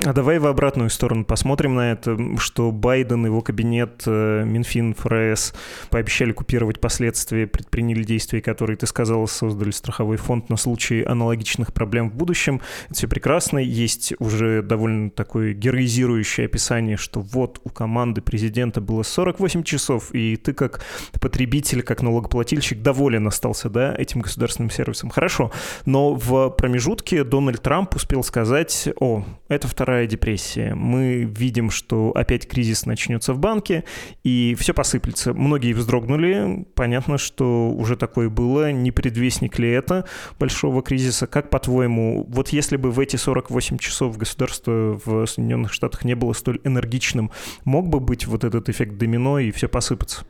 А 0.03 0.13
давай 0.13 0.39
в 0.39 0.47
обратную 0.47 0.89
сторону 0.89 1.25
посмотрим 1.25 1.75
на 1.75 1.91
это, 1.91 2.17
что 2.39 2.71
Байден, 2.71 3.25
его 3.25 3.41
кабинет, 3.41 4.03
э, 4.05 4.43
Минфин, 4.45 4.93
ФРС 4.93 5.53
пообещали 5.89 6.31
купировать 6.31 6.79
последствия, 6.79 7.47
предприняли 7.47 8.03
действия, 8.03 8.41
которые, 8.41 8.77
ты 8.77 8.87
сказал, 8.87 9.27
создали 9.27 9.71
страховой 9.71 10.17
фонд 10.17 10.49
на 10.49 10.57
случай 10.57 11.01
аналогичных 11.01 11.73
проблем 11.73 12.09
в 12.09 12.15
будущем. 12.15 12.61
Это 12.85 12.95
все 12.95 13.07
прекрасно. 13.07 13.59
Есть 13.59 14.13
уже 14.19 14.61
довольно 14.61 15.09
такое 15.09 15.53
героизирующее 15.53 16.45
описание, 16.45 16.97
что 16.97 17.21
вот 17.21 17.59
у 17.63 17.69
команды 17.69 18.21
президента 18.21 18.81
было 18.81 19.03
48 19.03 19.63
часов, 19.63 20.13
и 20.13 20.35
ты 20.35 20.53
как 20.53 20.83
потребитель, 21.19 21.81
как 21.81 22.01
налогоплательщик 22.01 22.81
доволен 22.81 23.27
остался, 23.27 23.69
да, 23.69 23.95
этим 23.97 24.21
государственным 24.21 24.69
сервисом. 24.69 25.09
Хорошо, 25.09 25.51
но 25.85 26.13
в 26.13 26.49
промежутке 26.51 27.23
Дональд 27.23 27.61
Трамп 27.61 27.95
успел 27.95 28.23
сказать, 28.23 28.89
о, 28.99 29.23
это 29.47 29.66
вторая 29.67 30.07
депрессия. 30.07 30.73
Мы 30.73 31.23
видим, 31.23 31.69
что 31.69 32.11
опять 32.15 32.47
кризис 32.47 32.85
начнется 32.85 33.33
в 33.33 33.39
банке, 33.39 33.83
и 34.23 34.55
все 34.59 34.73
посыплется. 34.73 35.33
Многие 35.33 35.73
вздрогнули. 35.73 36.65
Понятно, 36.75 37.17
что 37.17 37.69
уже 37.69 37.95
такое 37.95 38.29
было. 38.29 38.71
Не 38.71 38.91
предвестник 38.91 39.59
ли 39.59 39.69
это 39.69 40.05
большого 40.39 40.81
кризиса? 40.81 41.27
Как 41.27 41.49
по-твоему, 41.49 42.25
вот 42.27 42.49
если 42.49 42.77
бы 42.77 42.91
в 42.91 42.99
эти 42.99 43.15
48 43.15 43.77
часов 43.77 44.17
государство 44.17 44.99
в 45.03 45.25
Соединенных 45.25 45.73
Штатах 45.73 46.05
не 46.05 46.15
было 46.15 46.33
столь 46.33 46.59
энергичным, 46.63 47.31
мог 47.65 47.87
бы 47.89 47.99
быть 47.99 48.25
вот 48.25 48.43
этот 48.43 48.69
эффект 48.69 48.97
домино 48.97 49.39
и 49.39 49.51
все 49.51 49.67
посыпаться? 49.67 50.25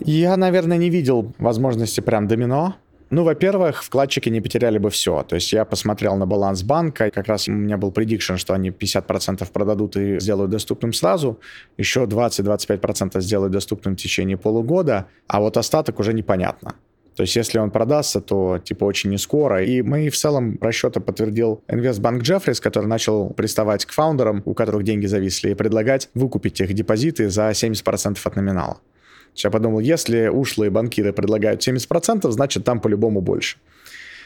Я, 0.00 0.36
наверное, 0.36 0.76
не 0.76 0.90
видел 0.90 1.34
возможности 1.38 2.00
прям 2.00 2.26
домино, 2.26 2.76
ну, 3.14 3.22
во-первых, 3.22 3.84
вкладчики 3.84 4.28
не 4.28 4.40
потеряли 4.40 4.78
бы 4.78 4.90
все. 4.90 5.22
То 5.22 5.36
есть 5.36 5.52
я 5.52 5.64
посмотрел 5.64 6.16
на 6.16 6.26
баланс 6.26 6.64
банка, 6.64 7.10
как 7.10 7.28
раз 7.28 7.48
у 7.48 7.52
меня 7.52 7.76
был 7.76 7.92
предикшн, 7.92 8.34
что 8.34 8.54
они 8.54 8.70
50% 8.70 9.50
продадут 9.52 9.96
и 9.96 10.18
сделают 10.18 10.50
доступным 10.50 10.92
сразу, 10.92 11.38
еще 11.76 12.04
20-25% 12.04 13.20
сделают 13.20 13.52
доступным 13.52 13.94
в 13.94 13.98
течение 14.00 14.36
полугода, 14.36 15.06
а 15.28 15.40
вот 15.40 15.56
остаток 15.56 16.00
уже 16.00 16.12
непонятно. 16.12 16.74
То 17.14 17.22
есть 17.22 17.36
если 17.36 17.60
он 17.60 17.70
продастся, 17.70 18.20
то 18.20 18.58
типа 18.58 18.84
очень 18.84 19.10
не 19.10 19.18
скоро. 19.18 19.62
И 19.62 19.82
мои 19.82 20.08
в 20.08 20.16
целом 20.16 20.58
расчеты 20.60 20.98
подтвердил 20.98 21.62
инвестбанк 21.68 22.22
Джеффрис, 22.22 22.60
который 22.60 22.86
начал 22.86 23.30
приставать 23.30 23.84
к 23.84 23.92
фаундерам, 23.92 24.42
у 24.44 24.54
которых 24.54 24.82
деньги 24.82 25.06
зависли, 25.06 25.50
и 25.50 25.54
предлагать 25.54 26.08
выкупить 26.14 26.60
их 26.60 26.72
депозиты 26.72 27.30
за 27.30 27.50
70% 27.50 28.18
от 28.24 28.36
номинала. 28.36 28.78
Я 29.34 29.50
подумал, 29.50 29.80
если 29.80 30.28
ушлые 30.28 30.70
банкиры 30.70 31.12
предлагают 31.12 31.66
70%, 31.66 32.30
значит 32.30 32.64
там 32.64 32.80
по-любому 32.80 33.20
больше. 33.20 33.58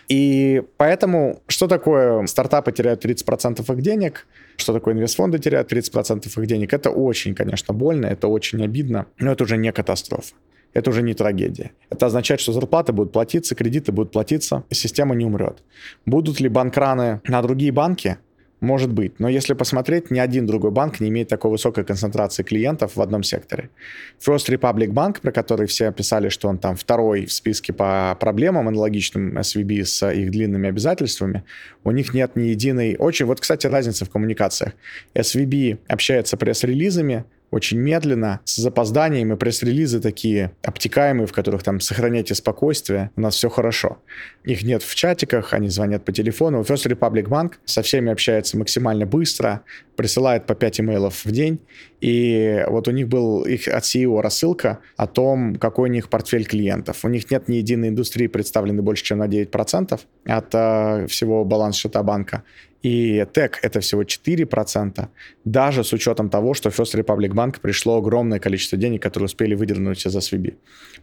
И 0.08 0.62
поэтому, 0.78 1.42
что 1.48 1.66
такое 1.68 2.26
стартапы 2.26 2.72
теряют 2.72 3.04
30% 3.04 3.60
их 3.60 3.82
денег, 3.82 4.26
что 4.56 4.72
такое 4.72 4.94
инвестфонды 4.94 5.38
теряют 5.38 5.70
30% 5.70 6.26
их 6.26 6.46
денег, 6.46 6.72
это 6.72 6.90
очень, 6.90 7.34
конечно, 7.34 7.74
больно, 7.74 8.06
это 8.06 8.28
очень 8.28 8.64
обидно, 8.64 9.06
но 9.18 9.32
это 9.32 9.44
уже 9.44 9.58
не 9.58 9.70
катастрофа. 9.70 10.34
Это 10.74 10.90
уже 10.90 11.02
не 11.02 11.14
трагедия. 11.14 11.72
Это 11.90 12.06
означает, 12.06 12.40
что 12.40 12.52
зарплаты 12.52 12.92
будут 12.92 13.12
платиться, 13.12 13.54
кредиты 13.54 13.92
будут 13.92 14.12
платиться, 14.12 14.64
система 14.70 15.14
не 15.14 15.24
умрет. 15.24 15.62
Будут 16.06 16.40
ли 16.40 16.48
банкраны 16.48 17.20
на 17.26 17.42
другие 17.42 17.72
банки? 17.72 18.18
Может 18.60 18.92
быть, 18.92 19.20
но 19.20 19.28
если 19.28 19.54
посмотреть, 19.54 20.10
ни 20.10 20.18
один 20.18 20.44
другой 20.44 20.72
банк 20.72 20.98
не 20.98 21.08
имеет 21.10 21.28
такой 21.28 21.50
высокой 21.52 21.84
концентрации 21.84 22.42
клиентов 22.42 22.96
в 22.96 23.00
одном 23.00 23.22
секторе. 23.22 23.70
First 24.18 24.48
Republic 24.48 24.88
Bank, 24.88 25.20
про 25.20 25.30
который 25.30 25.68
все 25.68 25.92
писали, 25.92 26.28
что 26.28 26.48
он 26.48 26.58
там 26.58 26.74
второй 26.74 27.26
в 27.26 27.32
списке 27.32 27.72
по 27.72 28.16
проблемам 28.18 28.66
аналогичным 28.66 29.38
SVB 29.38 29.84
с 29.84 30.10
их 30.10 30.32
длинными 30.32 30.68
обязательствами, 30.68 31.44
у 31.84 31.92
них 31.92 32.14
нет 32.14 32.34
ни 32.34 32.48
единой... 32.48 32.96
Очень... 32.98 33.26
Вот, 33.26 33.40
кстати, 33.40 33.68
разница 33.68 34.04
в 34.04 34.10
коммуникациях. 34.10 34.72
SVB 35.14 35.78
общается 35.86 36.36
пресс-релизами, 36.36 37.24
очень 37.50 37.78
медленно, 37.78 38.40
с 38.44 38.56
запозданием, 38.56 39.32
и 39.32 39.36
пресс-релизы 39.36 40.00
такие 40.00 40.52
обтекаемые, 40.62 41.26
в 41.26 41.32
которых 41.32 41.62
там 41.62 41.80
сохраняйте 41.80 42.34
спокойствие, 42.34 43.10
у 43.16 43.20
нас 43.20 43.34
все 43.34 43.48
хорошо. 43.48 43.98
Их 44.44 44.62
нет 44.62 44.82
в 44.82 44.94
чатиках, 44.94 45.54
они 45.54 45.68
звонят 45.68 46.04
по 46.04 46.12
телефону. 46.12 46.60
First 46.62 46.86
Republic 46.86 47.24
Bank 47.24 47.54
со 47.64 47.82
всеми 47.82 48.12
общается 48.12 48.58
максимально 48.58 49.06
быстро, 49.06 49.62
присылает 49.96 50.46
по 50.46 50.54
5 50.54 50.80
имейлов 50.80 51.24
в 51.24 51.30
день, 51.30 51.60
и 52.00 52.64
вот 52.68 52.86
у 52.86 52.90
них 52.92 53.08
был 53.08 53.42
их 53.42 53.66
от 53.66 53.82
CEO 53.82 54.20
рассылка 54.20 54.78
о 54.96 55.06
том, 55.06 55.56
какой 55.56 55.88
у 55.88 55.92
них 55.92 56.08
портфель 56.08 56.44
клиентов. 56.44 57.04
У 57.04 57.08
них 57.08 57.30
нет 57.30 57.48
ни 57.48 57.56
единой 57.56 57.88
индустрии, 57.88 58.28
представленной 58.28 58.82
больше, 58.82 59.04
чем 59.04 59.18
на 59.18 59.26
9% 59.26 59.98
от 60.26 60.54
э, 60.54 61.06
всего 61.08 61.44
баланс-счета 61.44 62.02
банка 62.02 62.44
и 62.82 63.26
ТЭК 63.32 63.58
это 63.62 63.80
всего 63.80 64.02
4%, 64.02 65.08
даже 65.44 65.84
с 65.84 65.92
учетом 65.92 66.30
того, 66.30 66.54
что 66.54 66.68
First 66.68 66.94
Republic 66.94 67.30
Bank 67.30 67.60
пришло 67.60 67.96
огромное 67.96 68.38
количество 68.38 68.78
денег, 68.78 69.02
которые 69.02 69.26
успели 69.26 69.54
выдернуть 69.54 70.06
из 70.06 70.16
SVB. 70.16 70.54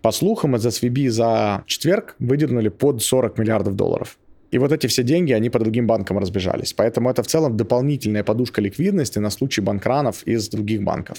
По 0.02 0.12
слухам, 0.12 0.56
из 0.56 0.66
SVB 0.66 1.10
за 1.10 1.64
четверг 1.66 2.16
выдернули 2.20 2.70
под 2.70 3.02
40 3.02 3.38
миллиардов 3.38 3.76
долларов. 3.76 4.18
И 4.52 4.58
вот 4.58 4.72
эти 4.72 4.88
все 4.88 5.04
деньги, 5.04 5.34
они 5.34 5.50
по 5.50 5.60
другим 5.60 5.86
банкам 5.86 6.18
разбежались. 6.18 6.72
Поэтому 6.72 7.10
это 7.10 7.24
в 7.24 7.28
целом 7.28 7.58
дополнительная 7.58 8.24
подушка 8.24 8.62
ликвидности 8.62 9.20
на 9.20 9.30
случай 9.30 9.60
банкранов 9.60 10.24
из 10.24 10.48
других 10.48 10.82
банков. 10.82 11.18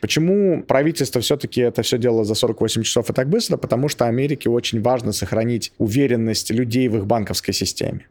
Почему 0.00 0.62
правительство 0.62 1.20
все-таки 1.20 1.62
это 1.62 1.82
все 1.82 1.98
делало 1.98 2.24
за 2.24 2.34
48 2.34 2.82
часов 2.82 3.10
и 3.10 3.12
так 3.12 3.28
быстро? 3.28 3.56
Потому 3.56 3.88
что 3.88 4.04
Америке 4.04 4.50
очень 4.50 4.82
важно 4.82 5.12
сохранить 5.12 5.72
уверенность 5.78 6.50
людей 6.50 6.88
в 6.88 6.96
их 6.98 7.06
банковской 7.06 7.54
системе 7.54 8.06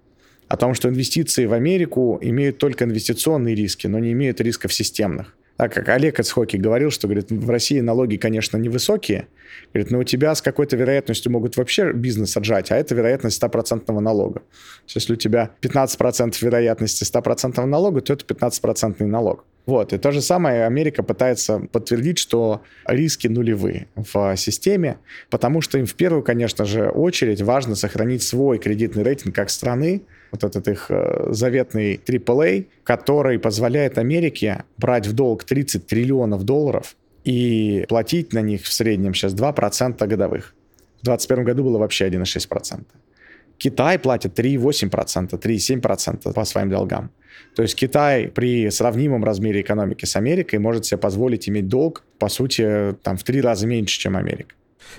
о 0.48 0.58
том, 0.58 0.74
что 0.74 0.90
инвестиции 0.90 1.46
в 1.46 1.54
Америку 1.54 2.18
имеют 2.22 2.58
только 2.58 2.86
инвестиционные 2.86 3.56
риски, 3.56 3.88
но 3.88 4.00
не 4.00 4.12
имеют 4.14 4.42
рисков 4.42 4.74
системных. 4.74 5.36
Так 5.58 5.74
как 5.74 5.90
Олег 5.90 6.20
Ацхоки 6.20 6.56
говорил, 6.56 6.92
что 6.92 7.08
говорит, 7.08 7.32
в 7.32 7.50
России 7.50 7.80
налоги, 7.80 8.18
конечно, 8.18 8.58
невысокие, 8.58 9.28
говорит, 9.74 9.92
но 9.92 10.00
у 10.00 10.04
тебя 10.04 10.36
с 10.36 10.42
какой-то 10.42 10.78
вероятностью 10.78 11.32
могут 11.32 11.58
вообще 11.58 11.94
бизнес 11.94 12.38
отжать, 12.38 12.72
а 12.72 12.76
это 12.76 12.94
вероятность 12.94 13.42
100% 13.42 14.00
налога. 14.00 14.42
То 14.42 14.84
есть 14.86 14.96
если 14.98 15.14
у 15.14 15.16
тебя 15.16 15.50
15% 15.62 16.36
вероятности 16.42 17.04
100% 17.04 17.66
налога, 17.66 18.02
то 18.02 18.14
это 18.14 18.24
15% 18.24 19.04
налог. 19.06 19.46
Вот, 19.66 19.94
и 19.94 19.98
то 19.98 20.12
же 20.12 20.22
самое 20.22 20.66
Америка 20.66 21.02
пытается 21.02 21.60
подтвердить, 21.72 22.20
что 22.20 22.62
риски 22.86 23.28
нулевые 23.28 23.88
в 23.96 24.38
системе, 24.38 25.00
потому 25.32 25.62
что 25.62 25.80
им 25.80 25.88
в 25.88 25.96
первую, 25.96 26.22
конечно 26.22 26.66
же, 26.66 26.88
очередь 26.90 27.42
важно 27.42 27.76
сохранить 27.76 28.22
свой 28.22 28.60
кредитный 28.60 29.04
рейтинг 29.04 29.36
как 29.36 29.50
страны, 29.50 30.04
вот 30.32 30.44
этот 30.44 30.68
их 30.68 30.88
э, 30.90 31.28
заветный 31.32 31.96
AAA, 31.96 32.68
который 32.84 33.40
позволяет 33.40 33.98
Америке 33.98 34.64
брать 34.78 35.08
в 35.08 35.14
долг 35.14 35.44
30 35.44 35.88
триллионов 35.88 36.44
долларов 36.44 36.96
и 37.24 37.86
платить 37.90 38.34
на 38.34 38.42
них 38.42 38.64
в 38.64 38.72
среднем 38.72 39.14
сейчас 39.14 39.34
2% 39.34 40.08
годовых. 40.08 40.56
В 41.02 41.06
2021 41.06 41.44
году 41.44 41.64
было 41.64 41.78
вообще 41.78 42.08
1,6%. 42.08 42.86
Китай 43.58 43.98
платит 43.98 44.40
3,8%, 44.40 45.30
3,7% 45.30 46.34
по 46.34 46.46
своим 46.46 46.70
долгам. 46.70 47.10
То 47.56 47.64
есть 47.64 47.76
Китай 47.76 48.28
при 48.28 48.70
сравнимом 48.70 49.24
размере 49.24 49.62
экономики 49.62 50.06
с 50.06 50.16
Америкой 50.16 50.60
может 50.60 50.86
себе 50.86 51.00
позволить 51.00 51.50
иметь 51.50 51.68
долг, 51.68 52.04
по 52.20 52.30
сути, 52.30 52.96
там 53.04 53.18
в 53.18 53.24
три 53.24 53.42
раза 53.42 53.68
меньше, 53.68 54.00
чем 54.00 54.16
Америка. 54.16 54.56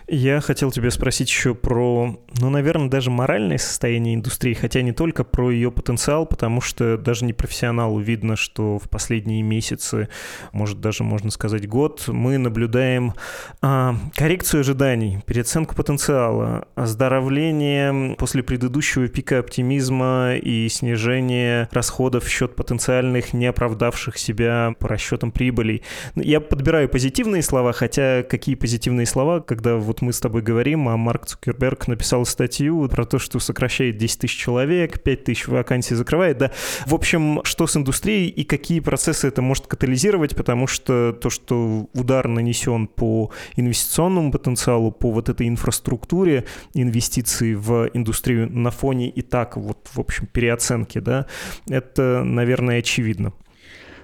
Я 0.07 0.41
хотел 0.41 0.71
тебя 0.71 0.91
спросить 0.91 1.29
еще 1.29 1.55
про, 1.55 2.19
ну, 2.39 2.51
наверное, 2.51 2.89
даже 2.89 3.11
моральное 3.11 3.59
состояние 3.59 4.15
индустрии, 4.15 4.55
хотя 4.55 4.83
не 4.83 4.93
только 4.93 5.25
про 5.25 5.51
ее 5.51 5.71
потенциал, 5.71 6.27
потому 6.27 6.61
что 6.61 6.97
даже 6.97 7.25
не 7.25 7.33
профессионалу 7.33 7.99
видно, 8.01 8.37
что 8.37 8.79
в 8.79 8.89
последние 8.89 9.43
месяцы, 9.43 10.09
может, 10.53 10.81
даже 10.81 11.05
можно 11.05 11.31
сказать 11.31 11.69
год, 11.69 12.05
мы 12.09 12.39
наблюдаем 12.39 13.15
а, 13.61 13.97
коррекцию 14.15 14.61
ожиданий, 14.61 15.21
переоценку 15.27 15.75
потенциала, 15.75 16.67
оздоровление 16.75 18.15
после 18.17 18.43
предыдущего 18.43 19.09
пика 19.09 19.39
оптимизма 19.39 20.35
и 20.37 20.69
снижение 20.69 21.69
расходов 21.73 22.25
в 22.25 22.29
счет 22.29 22.57
потенциальных 22.57 23.33
не 23.33 23.47
оправдавших 23.47 24.19
себя 24.19 24.75
по 24.79 24.89
расчетам 24.89 25.33
прибылей. 25.33 25.83
Я 26.15 26.41
подбираю 26.41 26.89
позитивные 26.89 27.43
слова, 27.43 27.73
хотя 27.73 28.23
какие 28.23 28.55
позитивные 28.55 29.07
слова, 29.07 29.41
когда 29.41 29.78
вот 29.79 30.03
мы 30.03 30.13
с 30.13 30.21
тобой 30.21 30.43
говорим, 30.43 30.89
а 30.89 30.97
Марк 30.97 31.27
Цукерберг 31.27 31.89
написал 31.89 32.25
статью 32.25 32.89
про 32.89 33.05
то, 33.05 33.19
что 33.19 33.39
сокращает 33.39 33.97
10 33.97 34.21
тысяч 34.21 34.37
человек, 34.37 35.03
5 35.03 35.25
тысяч 35.25 35.49
вакансий 35.49 35.95
закрывает, 35.95 36.39
да. 36.39 36.53
В 36.87 36.95
общем, 36.95 37.41
что 37.45 37.67
с 37.67 37.77
индустрией 37.77 38.29
и 38.29 38.45
какие 38.45 38.81
процессы 38.81 39.29
это 39.29 39.43
может 39.43 39.67
катализировать, 39.67 40.37
потому 40.37 40.67
что 40.67 41.13
то, 41.13 41.31
что 41.31 41.89
удар 41.95 42.29
нанесен 42.29 42.87
по 42.87 43.31
инвестиционному 43.57 44.33
потенциалу, 44.33 44.91
по 44.93 45.11
вот 45.11 45.29
этой 45.29 45.49
инфраструктуре 45.49 46.45
инвестиций 46.75 47.55
в 47.55 47.91
индустрию 47.95 48.51
на 48.51 48.71
фоне 48.71 49.09
и 49.09 49.23
так 49.23 49.57
вот, 49.57 49.89
в 49.93 50.01
общем, 50.01 50.27
переоценки, 50.27 50.99
да, 50.99 51.27
это, 51.69 52.23
наверное, 52.25 52.79
очевидно. 52.79 53.33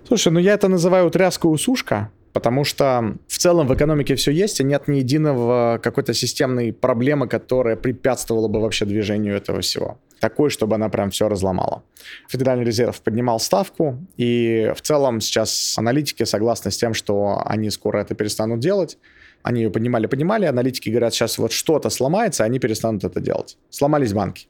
Слушай, 0.07 0.33
ну 0.33 0.39
я 0.39 0.53
это 0.53 0.69
называю 0.69 1.11
тряска-усушка, 1.11 2.11
Потому 2.35 2.65
что 2.65 3.15
в 3.29 3.39
целом 3.39 3.69
в 3.69 3.75
экономике 3.75 4.17
все 4.17 4.33
есть, 4.33 4.61
и 4.61 4.65
нет 4.65 4.89
ни 4.89 4.97
единого 4.97 5.79
какой-то 5.81 6.13
системной 6.15 6.73
проблемы, 6.73 7.29
которая 7.29 7.77
препятствовала 7.77 8.49
бы 8.49 8.61
вообще 8.61 8.85
движению 8.85 9.37
этого 9.37 9.61
всего. 9.61 9.99
Такой, 10.19 10.51
чтобы 10.51 10.75
она 10.75 10.89
прям 10.89 11.11
все 11.11 11.29
разломала. 11.29 11.85
Федеральный 12.29 12.65
резерв 12.65 13.01
поднимал 13.03 13.39
ставку, 13.39 13.99
и 14.17 14.73
в 14.75 14.83
целом 14.83 15.21
сейчас 15.21 15.79
аналитики 15.79 16.25
согласны 16.25 16.73
с 16.73 16.77
тем, 16.77 16.93
что 16.93 17.41
они 17.47 17.71
скоро 17.71 18.01
это 18.01 18.17
перестанут 18.17 18.59
делать. 18.59 18.99
Они 19.45 19.63
ее 19.63 19.71
поднимали-поднимали, 19.71 20.47
аналитики 20.47 20.91
говорят, 20.91 21.15
сейчас 21.15 21.39
вот 21.39 21.53
что-то 21.53 21.89
сломается, 21.89 22.43
они 22.43 22.59
перестанут 22.59 23.05
это 23.05 23.21
делать. 23.21 23.59
Сломались 23.71 24.13
банки. 24.13 24.49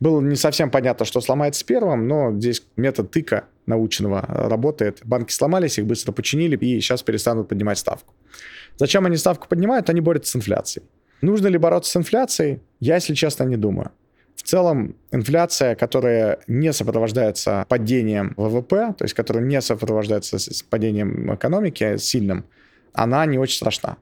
Было 0.00 0.22
не 0.22 0.36
совсем 0.36 0.70
понятно, 0.70 1.04
что 1.04 1.20
сломается 1.20 1.66
первым, 1.66 2.08
но 2.08 2.32
здесь 2.32 2.62
метод 2.76 3.10
тыка 3.10 3.44
научного 3.70 4.24
работает. 4.28 5.00
Банки 5.04 5.32
сломались, 5.32 5.78
их 5.78 5.86
быстро 5.86 6.12
починили 6.12 6.56
и 6.56 6.80
сейчас 6.80 7.02
перестанут 7.02 7.48
поднимать 7.48 7.78
ставку. 7.78 8.14
Зачем 8.76 9.06
они 9.06 9.16
ставку 9.16 9.48
поднимают? 9.48 9.88
Они 9.90 10.00
борются 10.00 10.32
с 10.32 10.36
инфляцией. 10.36 10.86
Нужно 11.22 11.48
ли 11.48 11.58
бороться 11.58 11.90
с 11.90 11.96
инфляцией? 11.96 12.60
Я, 12.80 12.96
если 12.96 13.14
честно, 13.14 13.44
не 13.44 13.56
думаю. 13.56 13.90
В 14.36 14.42
целом, 14.42 14.94
инфляция, 15.12 15.74
которая 15.74 16.38
не 16.46 16.72
сопровождается 16.72 17.64
падением 17.68 18.34
ВВП, 18.36 18.94
то 18.98 19.04
есть 19.04 19.14
которая 19.14 19.44
не 19.44 19.60
сопровождается 19.60 20.38
с 20.38 20.62
падением 20.62 21.34
экономики 21.34 21.96
сильным, 21.98 22.44
она 22.92 23.26
не 23.26 23.38
очень 23.38 23.56
страшна. 23.56 23.96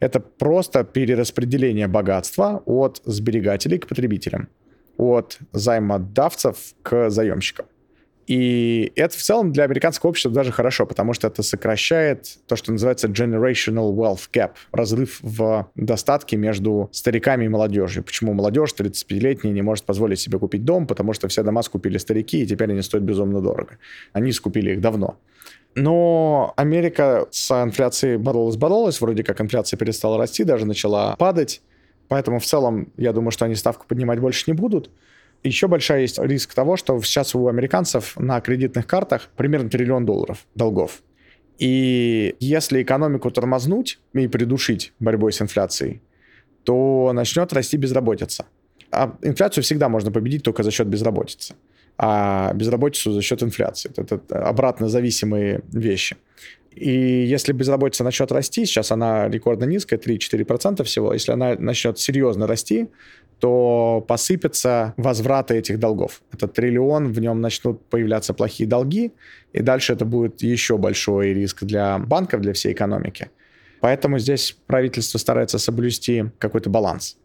Это 0.00 0.20
просто 0.20 0.84
перераспределение 0.84 1.88
богатства 1.88 2.62
от 2.66 3.02
сберегателей 3.04 3.78
к 3.78 3.86
потребителям 3.86 4.48
от 5.00 5.38
займодавцев 5.52 6.74
к 6.82 7.10
заемщикам. 7.10 7.66
И 8.30 8.92
это 8.94 9.18
в 9.18 9.20
целом 9.20 9.50
для 9.50 9.64
американского 9.64 10.10
общества 10.10 10.30
даже 10.30 10.52
хорошо, 10.52 10.86
потому 10.86 11.14
что 11.14 11.26
это 11.26 11.42
сокращает 11.42 12.38
то, 12.46 12.54
что 12.54 12.70
называется 12.70 13.08
generational 13.08 13.92
wealth 13.92 14.30
gap, 14.32 14.52
разрыв 14.70 15.18
в 15.20 15.68
достатке 15.74 16.36
между 16.36 16.88
стариками 16.92 17.46
и 17.46 17.48
молодежью. 17.48 18.04
Почему 18.04 18.32
молодежь 18.32 18.72
35-летняя 18.78 19.52
не 19.52 19.62
может 19.62 19.84
позволить 19.84 20.20
себе 20.20 20.38
купить 20.38 20.64
дом? 20.64 20.86
Потому 20.86 21.12
что 21.12 21.26
все 21.26 21.42
дома 21.42 21.62
скупили 21.62 21.98
старики, 21.98 22.42
и 22.42 22.46
теперь 22.46 22.70
они 22.70 22.82
стоят 22.82 23.02
безумно 23.02 23.40
дорого. 23.40 23.78
Они 24.12 24.30
скупили 24.30 24.74
их 24.74 24.80
давно. 24.80 25.18
Но 25.74 26.52
Америка 26.54 27.26
с 27.32 27.50
инфляцией 27.50 28.16
боролась-боролась, 28.16 29.00
вроде 29.00 29.24
как 29.24 29.40
инфляция 29.40 29.76
перестала 29.76 30.18
расти, 30.18 30.44
даже 30.44 30.66
начала 30.66 31.16
падать. 31.16 31.62
Поэтому 32.06 32.38
в 32.38 32.44
целом 32.44 32.92
я 32.96 33.12
думаю, 33.12 33.32
что 33.32 33.44
они 33.46 33.56
ставку 33.56 33.86
поднимать 33.88 34.20
больше 34.20 34.44
не 34.46 34.52
будут. 34.52 34.88
Еще 35.42 35.68
большой 35.68 36.02
есть 36.02 36.18
риск 36.18 36.52
того, 36.54 36.76
что 36.76 37.00
сейчас 37.02 37.34
у 37.34 37.48
американцев 37.48 38.18
на 38.18 38.40
кредитных 38.40 38.86
картах 38.86 39.28
примерно 39.36 39.70
триллион 39.70 40.04
долларов 40.04 40.46
долгов. 40.54 41.02
И 41.58 42.36
если 42.40 42.82
экономику 42.82 43.30
тормознуть 43.30 43.98
и 44.12 44.28
придушить 44.28 44.92
борьбой 44.98 45.32
с 45.32 45.40
инфляцией, 45.42 46.02
то 46.64 47.12
начнет 47.14 47.52
расти 47.52 47.76
безработица. 47.76 48.46
А 48.90 49.16
инфляцию 49.22 49.64
всегда 49.64 49.88
можно 49.88 50.10
победить 50.10 50.42
только 50.42 50.62
за 50.62 50.70
счет 50.70 50.88
безработицы. 50.88 51.54
А 51.96 52.52
безработицу 52.54 53.12
за 53.12 53.22
счет 53.22 53.42
инфляции. 53.42 53.90
Это 53.96 54.20
обратно 54.30 54.88
зависимые 54.88 55.62
вещи. 55.72 56.16
И 56.72 57.24
если 57.24 57.52
безработица 57.52 58.04
начнет 58.04 58.30
расти, 58.32 58.64
сейчас 58.64 58.90
она 58.92 59.28
рекордно 59.28 59.64
низкая, 59.64 59.98
3-4% 59.98 60.84
всего, 60.84 61.12
если 61.12 61.32
она 61.32 61.56
начнет 61.58 61.98
серьезно 61.98 62.46
расти, 62.46 62.88
то 63.40 64.04
посыпятся 64.06 64.94
возвраты 64.96 65.54
этих 65.54 65.78
долгов. 65.78 66.22
Это 66.32 66.46
триллион, 66.46 67.12
в 67.12 67.20
нем 67.20 67.40
начнут 67.40 67.84
появляться 67.86 68.34
плохие 68.34 68.68
долги, 68.68 69.12
и 69.52 69.62
дальше 69.62 69.94
это 69.94 70.04
будет 70.04 70.42
еще 70.42 70.76
большой 70.76 71.32
риск 71.32 71.64
для 71.64 71.98
банков, 71.98 72.40
для 72.42 72.52
всей 72.52 72.72
экономики. 72.72 73.30
Поэтому 73.80 74.18
здесь 74.18 74.56
правительство 74.66 75.18
старается 75.18 75.58
соблюсти 75.58 76.30
какой-то 76.38 76.68
баланс. 76.70 77.16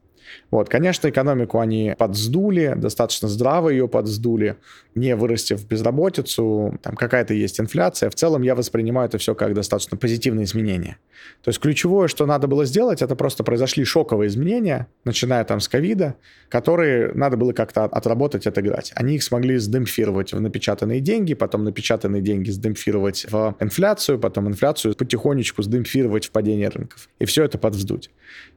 Вот, 0.52 0.70
конечно, 0.70 1.10
экономику 1.10 1.60
они 1.60 1.96
подсдули, 1.98 2.74
достаточно 2.76 3.28
здраво 3.28 3.70
ее 3.70 3.88
подсдули, 3.88 4.58
не 4.94 5.16
вырастив 5.16 5.66
безработицу, 5.68 6.78
там 6.82 6.96
какая-то 6.96 7.34
есть 7.34 7.60
инфляция. 7.60 8.10
В 8.10 8.16
целом 8.16 8.42
я 8.42 8.56
воспринимаю 8.56 9.08
это 9.08 9.18
все 9.18 9.36
как 9.36 9.54
достаточно 9.54 9.98
позитивные 9.98 10.46
изменения. 10.46 10.98
То 11.44 11.50
есть 11.50 11.60
ключевое, 11.60 12.08
что 12.08 12.26
надо 12.26 12.48
было 12.48 12.66
сделать, 12.66 13.02
это 13.02 13.16
просто 13.16 13.44
произошли 13.44 13.84
шоковые 13.84 14.28
изменения, 14.28 14.88
начиная 15.04 15.44
там 15.44 15.60
с 15.60 15.68
ковида, 15.68 16.16
которые 16.50 17.12
надо 17.14 17.38
было 17.38 17.54
как-то 17.54 17.86
отработать, 17.86 18.48
отыграть. 18.48 18.92
Они 18.96 19.16
их 19.16 19.24
смогли 19.24 19.58
сдемпфировать 19.58 20.34
в 20.34 20.40
напечатанные 20.40 21.00
деньги, 21.00 21.34
потом 21.34 21.64
напечатанные 21.64 22.22
деньги 22.22 22.50
сдемпфировать 22.50 23.26
в 23.30 23.56
инфляцию, 23.60 24.20
потом 24.20 24.48
инфляцию 24.48 24.96
потихонечку 24.96 25.62
сдемпфировать 25.64 26.26
в 26.26 26.32
падение 26.32 26.70
рынков. 26.70 27.10
И 27.20 27.26
все 27.26 27.44
это 27.44 27.58
подвздуть. 27.58 28.10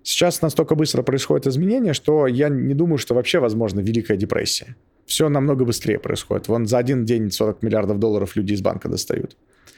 Сейчас 0.03 0.43
настолько 0.43 0.75
быстро 0.75 1.03
происходит 1.03 1.47
изменение, 1.47 1.93
что 1.93 2.27
я 2.27 2.49
не 2.49 2.75
думаю, 2.75 2.99
что 2.99 3.15
вообще 3.15 3.39
возможна 3.39 3.81
Великая 3.81 4.17
депрессия. 4.17 4.77
Все 5.07 5.29
намного 5.29 5.65
быстрее 5.65 5.99
происходит. 5.99 6.49
Вон 6.49 6.67
за 6.67 6.79
один 6.79 7.05
день 7.05 7.31
40 7.31 7.63
миллиардов 7.63 7.99
долларов 7.99 8.37
люди 8.37 8.53
из 8.53 8.61
банка 8.61 8.89
достают. 8.89 9.37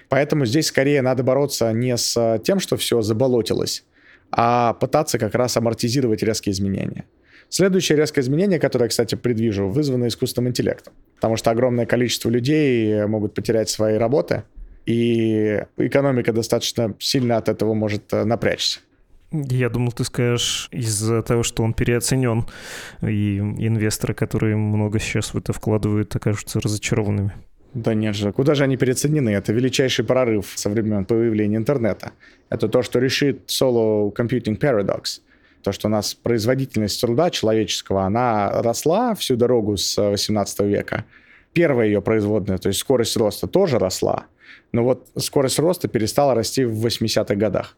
Поэтому 0.08 0.44
здесь 0.44 0.66
скорее 0.66 1.02
надо 1.02 1.22
бороться 1.22 1.72
не 1.72 1.96
с 1.96 2.40
тем, 2.44 2.58
что 2.58 2.76
все 2.76 3.00
заболотилось, 3.00 3.84
а 4.32 4.74
пытаться 4.74 5.18
как 5.18 5.34
раз 5.34 5.56
амортизировать 5.56 6.22
резкие 6.22 6.52
изменения. 6.52 7.04
Следующее 7.48 7.96
резкое 7.96 8.20
изменение, 8.20 8.60
которое, 8.60 8.88
кстати, 8.88 9.16
предвижу, 9.16 9.68
вызвано 9.68 10.06
искусственным 10.06 10.50
интеллектом. 10.50 10.94
Потому 11.16 11.36
что 11.36 11.50
огромное 11.50 11.86
количество 11.86 12.28
людей 12.28 13.06
могут 13.06 13.34
потерять 13.34 13.68
свои 13.68 13.96
работы, 13.96 14.44
и 14.86 15.64
экономика 15.76 16.32
достаточно 16.32 16.94
сильно 16.98 17.36
от 17.36 17.48
этого 17.48 17.74
может 17.74 18.12
э, 18.12 18.24
напрячься. 18.24 18.80
Я 19.32 19.68
думал, 19.68 19.92
ты 19.92 20.04
скажешь 20.04 20.68
из-за 20.72 21.22
того, 21.22 21.44
что 21.44 21.62
он 21.62 21.72
переоценен, 21.72 22.46
и 23.02 23.38
инвесторы, 23.38 24.12
которые 24.12 24.56
много 24.56 24.98
сейчас 24.98 25.34
в 25.34 25.38
это 25.38 25.52
вкладывают, 25.52 26.14
окажутся 26.16 26.60
разочарованными. 26.60 27.32
Да 27.72 27.94
нет 27.94 28.16
же, 28.16 28.32
куда 28.32 28.56
же 28.56 28.64
они 28.64 28.76
переоценены? 28.76 29.30
Это 29.30 29.52
величайший 29.52 30.04
прорыв 30.04 30.52
со 30.56 30.68
времен 30.68 31.04
появления 31.04 31.56
интернета. 31.56 32.10
Это 32.48 32.68
то, 32.68 32.82
что 32.82 32.98
решит 32.98 33.46
Solo 33.46 34.12
Computing 34.12 34.58
Paradox. 34.58 35.20
То, 35.62 35.70
что 35.70 35.86
у 35.86 35.90
нас 35.90 36.14
производительность 36.14 37.00
труда 37.00 37.30
человеческого, 37.30 38.02
она 38.04 38.62
росла 38.62 39.14
всю 39.14 39.36
дорогу 39.36 39.76
с 39.76 39.96
18 39.96 40.60
века. 40.60 41.04
Первая 41.52 41.86
ее 41.86 42.02
производная, 42.02 42.58
то 42.58 42.68
есть 42.68 42.80
скорость 42.80 43.16
роста 43.16 43.46
тоже 43.46 43.78
росла. 43.78 44.26
Но 44.72 44.82
вот 44.82 45.08
скорость 45.16 45.58
роста 45.58 45.86
перестала 45.86 46.34
расти 46.34 46.64
в 46.64 46.84
80-х 46.84 47.34
годах. 47.36 47.76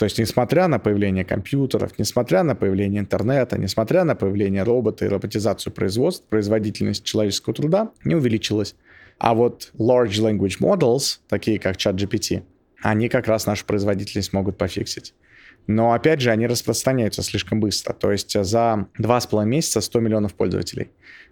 То 0.00 0.04
есть, 0.04 0.18
несмотря 0.18 0.66
на 0.66 0.78
появление 0.78 1.26
компьютеров, 1.26 1.98
несмотря 1.98 2.42
на 2.42 2.54
появление 2.54 3.02
интернета, 3.02 3.58
несмотря 3.58 4.04
на 4.04 4.14
появление 4.14 4.62
робота 4.62 5.04
и 5.04 5.08
роботизацию 5.08 5.74
производства, 5.74 6.26
производительность 6.26 7.04
человеческого 7.04 7.54
труда 7.54 7.90
не 8.02 8.14
увеличилась. 8.14 8.74
А 9.18 9.34
вот 9.34 9.70
large 9.78 10.18
language 10.22 10.58
models, 10.58 11.18
такие 11.28 11.58
как 11.58 11.76
ChatGPT, 11.76 12.44
они 12.80 13.10
как 13.10 13.26
раз 13.26 13.44
нашу 13.44 13.66
производительность 13.66 14.32
могут 14.32 14.56
пофиксить. 14.56 15.12
Но 15.66 15.92
опять 15.92 16.20
же, 16.20 16.30
они 16.30 16.46
распространяются 16.46 17.22
слишком 17.22 17.60
быстро. 17.60 17.92
То 17.92 18.10
есть 18.12 18.32
за 18.44 18.88
два 18.98 19.20
с 19.20 19.26
половиной 19.26 19.50
месяца 19.50 19.80
100 19.80 20.00
миллионов 20.00 20.34
пользователей. 20.34 20.90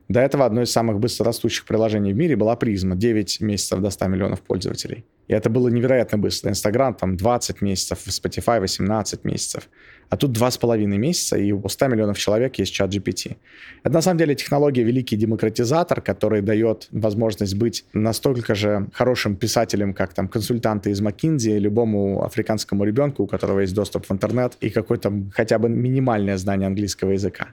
До 0.09 0.21
этого 0.21 0.47
одно 0.47 0.62
из 0.62 0.71
самых 0.71 1.01
быстрорастущих 1.01 1.67
приложений 1.67 2.12
в 2.14 2.17
мире 2.17 2.37
была 2.37 2.57
Призма. 2.57 2.97
9 2.97 3.41
месяцев 3.41 3.81
до 3.81 3.91
100 3.91 4.07
миллионов 4.07 4.41
пользователей. 4.41 5.05
И 5.29 5.35
это 5.35 5.51
было 5.51 5.69
невероятно 5.69 6.17
быстро. 6.17 6.49
Инстаграм 6.51 6.95
там 6.95 7.17
20 7.17 7.61
месяцев, 7.61 7.99
Spotify 8.07 8.61
18 8.61 9.25
месяцев. 9.25 9.69
А 10.11 10.16
тут 10.16 10.37
2,5 10.37 10.87
месяца, 10.87 11.37
и 11.37 11.53
у 11.53 11.68
100 11.68 11.88
миллионов 11.88 12.18
человек 12.18 12.59
есть 12.59 12.73
чат 12.73 12.90
GPT. 12.90 13.37
Это 13.83 13.94
на 13.94 14.03
самом 14.03 14.18
деле 14.18 14.35
технология 14.35 14.83
великий 14.83 15.16
демократизатор, 15.16 16.01
который 16.01 16.40
дает 16.40 16.88
возможность 16.92 17.55
быть 17.55 17.85
настолько 17.92 18.55
же 18.55 18.87
хорошим 18.92 19.37
писателем, 19.37 19.92
как 19.92 20.14
там 20.14 20.29
консультанты 20.29 20.90
из 20.90 21.03
McKinsey, 21.03 21.59
любому 21.59 22.25
африканскому 22.25 22.85
ребенку, 22.85 23.25
у 23.25 23.27
которого 23.27 23.61
есть 23.61 23.75
доступ 23.75 24.07
в 24.07 24.12
интернет 24.12 24.57
и 24.61 24.71
какое-то 24.71 25.12
хотя 25.35 25.59
бы 25.59 25.68
минимальное 25.68 26.38
знание 26.38 26.66
английского 26.66 27.12
языка. 27.12 27.49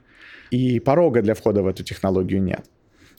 И 0.50 0.80
порога 0.80 1.22
для 1.22 1.34
входа 1.34 1.62
в 1.62 1.66
эту 1.66 1.82
технологию 1.82 2.42
нет. 2.42 2.64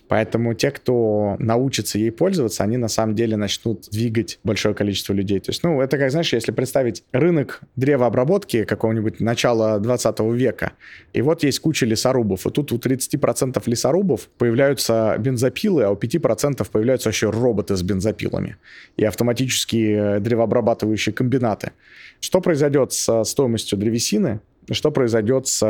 Поэтому 0.08 0.54
те, 0.54 0.72
кто 0.72 1.36
научится 1.40 1.98
ей 1.98 2.12
пользоваться, 2.12 2.64
они 2.64 2.78
на 2.78 2.88
самом 2.88 3.16
деле 3.16 3.36
начнут 3.36 3.90
двигать 3.90 4.40
большое 4.44 4.74
количество 4.74 5.14
людей. 5.14 5.40
То 5.40 5.52
есть, 5.52 5.64
ну, 5.64 5.82
это 5.82 5.98
как, 5.98 6.12
знаешь, 6.12 6.32
если 6.34 6.52
представить 6.52 7.04
рынок 7.12 7.62
древообработки 7.76 8.64
какого-нибудь 8.64 9.20
начала 9.20 9.80
20 9.80 10.20
века, 10.34 10.74
и 11.14 11.22
вот 11.22 11.44
есть 11.44 11.60
куча 11.60 11.86
лесорубов, 11.86 12.46
и 12.48 12.52
тут 12.52 12.72
у 12.72 12.78
30% 12.78 13.62
лесорубов 13.66 14.30
появляются 14.38 15.16
бензопилы, 15.20 15.84
а 15.84 15.92
у 15.92 15.96
5% 15.96 16.68
появляются 16.72 17.10
вообще 17.10 17.30
роботы 17.30 17.76
с 17.76 17.84
бензопилами 17.84 18.58
и 18.96 19.04
автоматические 19.04 20.20
древообрабатывающие 20.20 21.14
комбинаты. 21.14 21.72
Что 22.20 22.42
произойдет 22.42 22.94
с 22.94 23.24
стоимостью 23.26 23.78
древесины? 23.78 24.40
Что 24.72 24.92
произойдет 24.92 25.48
с 25.48 25.62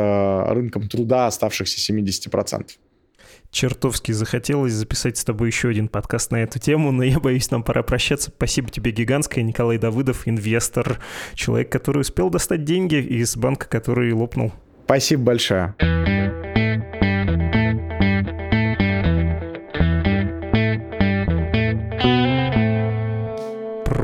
рынком 0.50 0.88
труда 0.88 1.26
оставшихся 1.26 1.92
70%? 1.92 2.66
Чертовски 3.50 4.12
захотелось 4.12 4.72
записать 4.72 5.16
с 5.16 5.24
тобой 5.24 5.48
еще 5.48 5.68
один 5.68 5.88
подкаст 5.88 6.30
на 6.30 6.36
эту 6.42 6.58
тему, 6.58 6.92
но 6.92 7.02
я 7.02 7.18
боюсь, 7.18 7.50
нам 7.50 7.62
пора 7.62 7.82
прощаться. 7.82 8.30
Спасибо 8.34 8.70
тебе 8.70 8.90
гигантское, 8.90 9.42
Николай 9.42 9.78
Давыдов, 9.78 10.28
инвестор, 10.28 11.00
человек, 11.34 11.70
который 11.70 12.00
успел 12.00 12.30
достать 12.30 12.64
деньги 12.64 12.96
из 12.96 13.36
банка, 13.36 13.66
который 13.66 14.12
лопнул. 14.12 14.52
Спасибо 14.84 15.24
большое. 15.24 15.74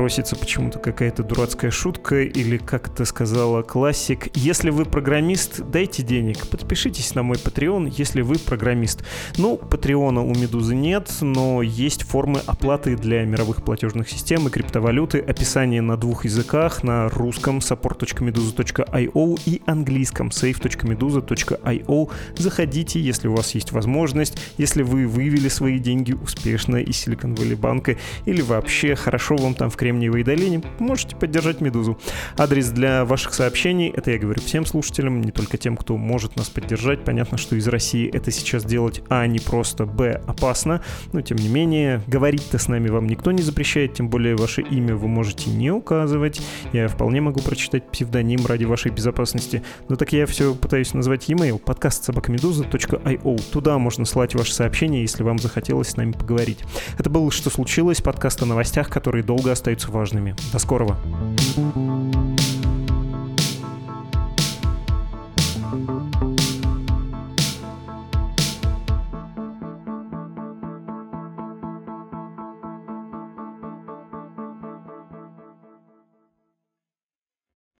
Просится 0.05 0.35
почему-то 0.35 0.77
какая-то 0.77 1.23
дурацкая 1.23 1.71
шутка 1.71 2.21
или, 2.21 2.57
как 2.57 2.93
ты 2.93 3.05
сказала, 3.05 3.63
классик. 3.63 4.27
Если 4.35 4.69
вы 4.69 4.85
программист, 4.85 5.61
дайте 5.61 6.03
денег. 6.03 6.45
Подпишитесь 6.47 7.15
на 7.15 7.23
мой 7.23 7.37
Patreon, 7.37 7.91
если 7.97 8.21
вы 8.21 8.37
программист. 8.37 9.03
Ну, 9.37 9.57
Патреона 9.57 10.21
у 10.23 10.35
Медузы 10.35 10.75
нет, 10.75 11.09
но 11.21 11.63
есть 11.63 12.03
формы 12.03 12.39
оплаты 12.45 12.95
для 12.95 13.25
мировых 13.25 13.65
платежных 13.65 14.07
систем 14.07 14.47
и 14.47 14.51
криптовалюты. 14.51 15.21
Описание 15.21 15.81
на 15.81 15.97
двух 15.97 16.25
языках, 16.25 16.83
на 16.83 17.09
русском 17.09 17.57
support.meduza.io 17.57 19.39
и 19.47 19.63
английском 19.65 20.27
save.meduza.io. 20.27 22.11
Заходите, 22.37 22.99
если 22.99 23.27
у 23.27 23.33
вас 23.33 23.55
есть 23.55 23.71
возможность, 23.71 24.37
если 24.59 24.83
вы 24.83 25.07
вывели 25.07 25.49
свои 25.49 25.79
деньги 25.79 26.13
успешно 26.13 26.75
из 26.75 27.07
Silicon 27.07 27.35
Valley 27.35 27.55
банка 27.55 27.97
или 28.25 28.41
вообще 28.41 28.93
хорошо 28.93 29.35
вам 29.35 29.55
там 29.55 29.71
в 29.71 29.75
Кремле 29.75 29.94
Кремниевой 29.95 30.23
долине, 30.23 30.61
можете 30.79 31.15
поддержать 31.15 31.61
«Медузу». 31.61 31.97
Адрес 32.37 32.69
для 32.69 33.05
ваших 33.05 33.33
сообщений, 33.33 33.87
это 33.95 34.11
я 34.11 34.17
говорю 34.17 34.41
всем 34.41 34.65
слушателям, 34.65 35.21
не 35.21 35.31
только 35.31 35.57
тем, 35.57 35.77
кто 35.77 35.95
может 35.95 36.35
нас 36.35 36.49
поддержать. 36.49 37.05
Понятно, 37.05 37.37
что 37.37 37.55
из 37.55 37.65
России 37.69 38.09
это 38.11 38.29
сейчас 38.29 38.65
делать, 38.65 39.01
а, 39.07 39.25
не 39.25 39.39
просто, 39.39 39.85
б, 39.85 40.21
опасно, 40.27 40.81
но 41.13 41.21
тем 41.21 41.37
не 41.37 41.47
менее, 41.47 42.01
говорить-то 42.07 42.57
с 42.57 42.67
нами 42.67 42.89
вам 42.89 43.07
никто 43.07 43.31
не 43.31 43.41
запрещает, 43.41 43.93
тем 43.93 44.09
более 44.09 44.35
ваше 44.35 44.63
имя 44.63 44.97
вы 44.97 45.07
можете 45.07 45.49
не 45.49 45.71
указывать. 45.71 46.41
Я 46.73 46.89
вполне 46.89 47.21
могу 47.21 47.39
прочитать 47.39 47.89
псевдоним 47.89 48.45
ради 48.45 48.65
вашей 48.65 48.91
безопасности. 48.91 49.63
Но 49.87 49.95
так 49.95 50.11
я 50.11 50.25
все 50.25 50.53
пытаюсь 50.53 50.93
назвать 50.93 51.29
e-mail 51.29 51.57
подкаст 51.57 52.03
собакамедуза.io. 52.03 53.41
Туда 53.51 53.77
можно 53.77 54.03
слать 54.03 54.35
ваши 54.35 54.53
сообщения, 54.53 55.01
если 55.01 55.23
вам 55.23 55.39
захотелось 55.39 55.89
с 55.89 55.95
нами 55.95 56.11
поговорить. 56.11 56.59
Это 56.97 57.09
было 57.09 57.31
«Что 57.31 57.49
случилось?» 57.49 58.01
подкаст 58.01 58.41
о 58.43 58.45
новостях, 58.45 58.89
которые 58.89 59.23
долго 59.23 59.53
остаются 59.53 59.84
остаются 59.85 59.91
важными. 59.91 60.35
До 60.51 60.59
скорого! 60.59 60.97
thank 65.71 65.89
you 65.89 66.04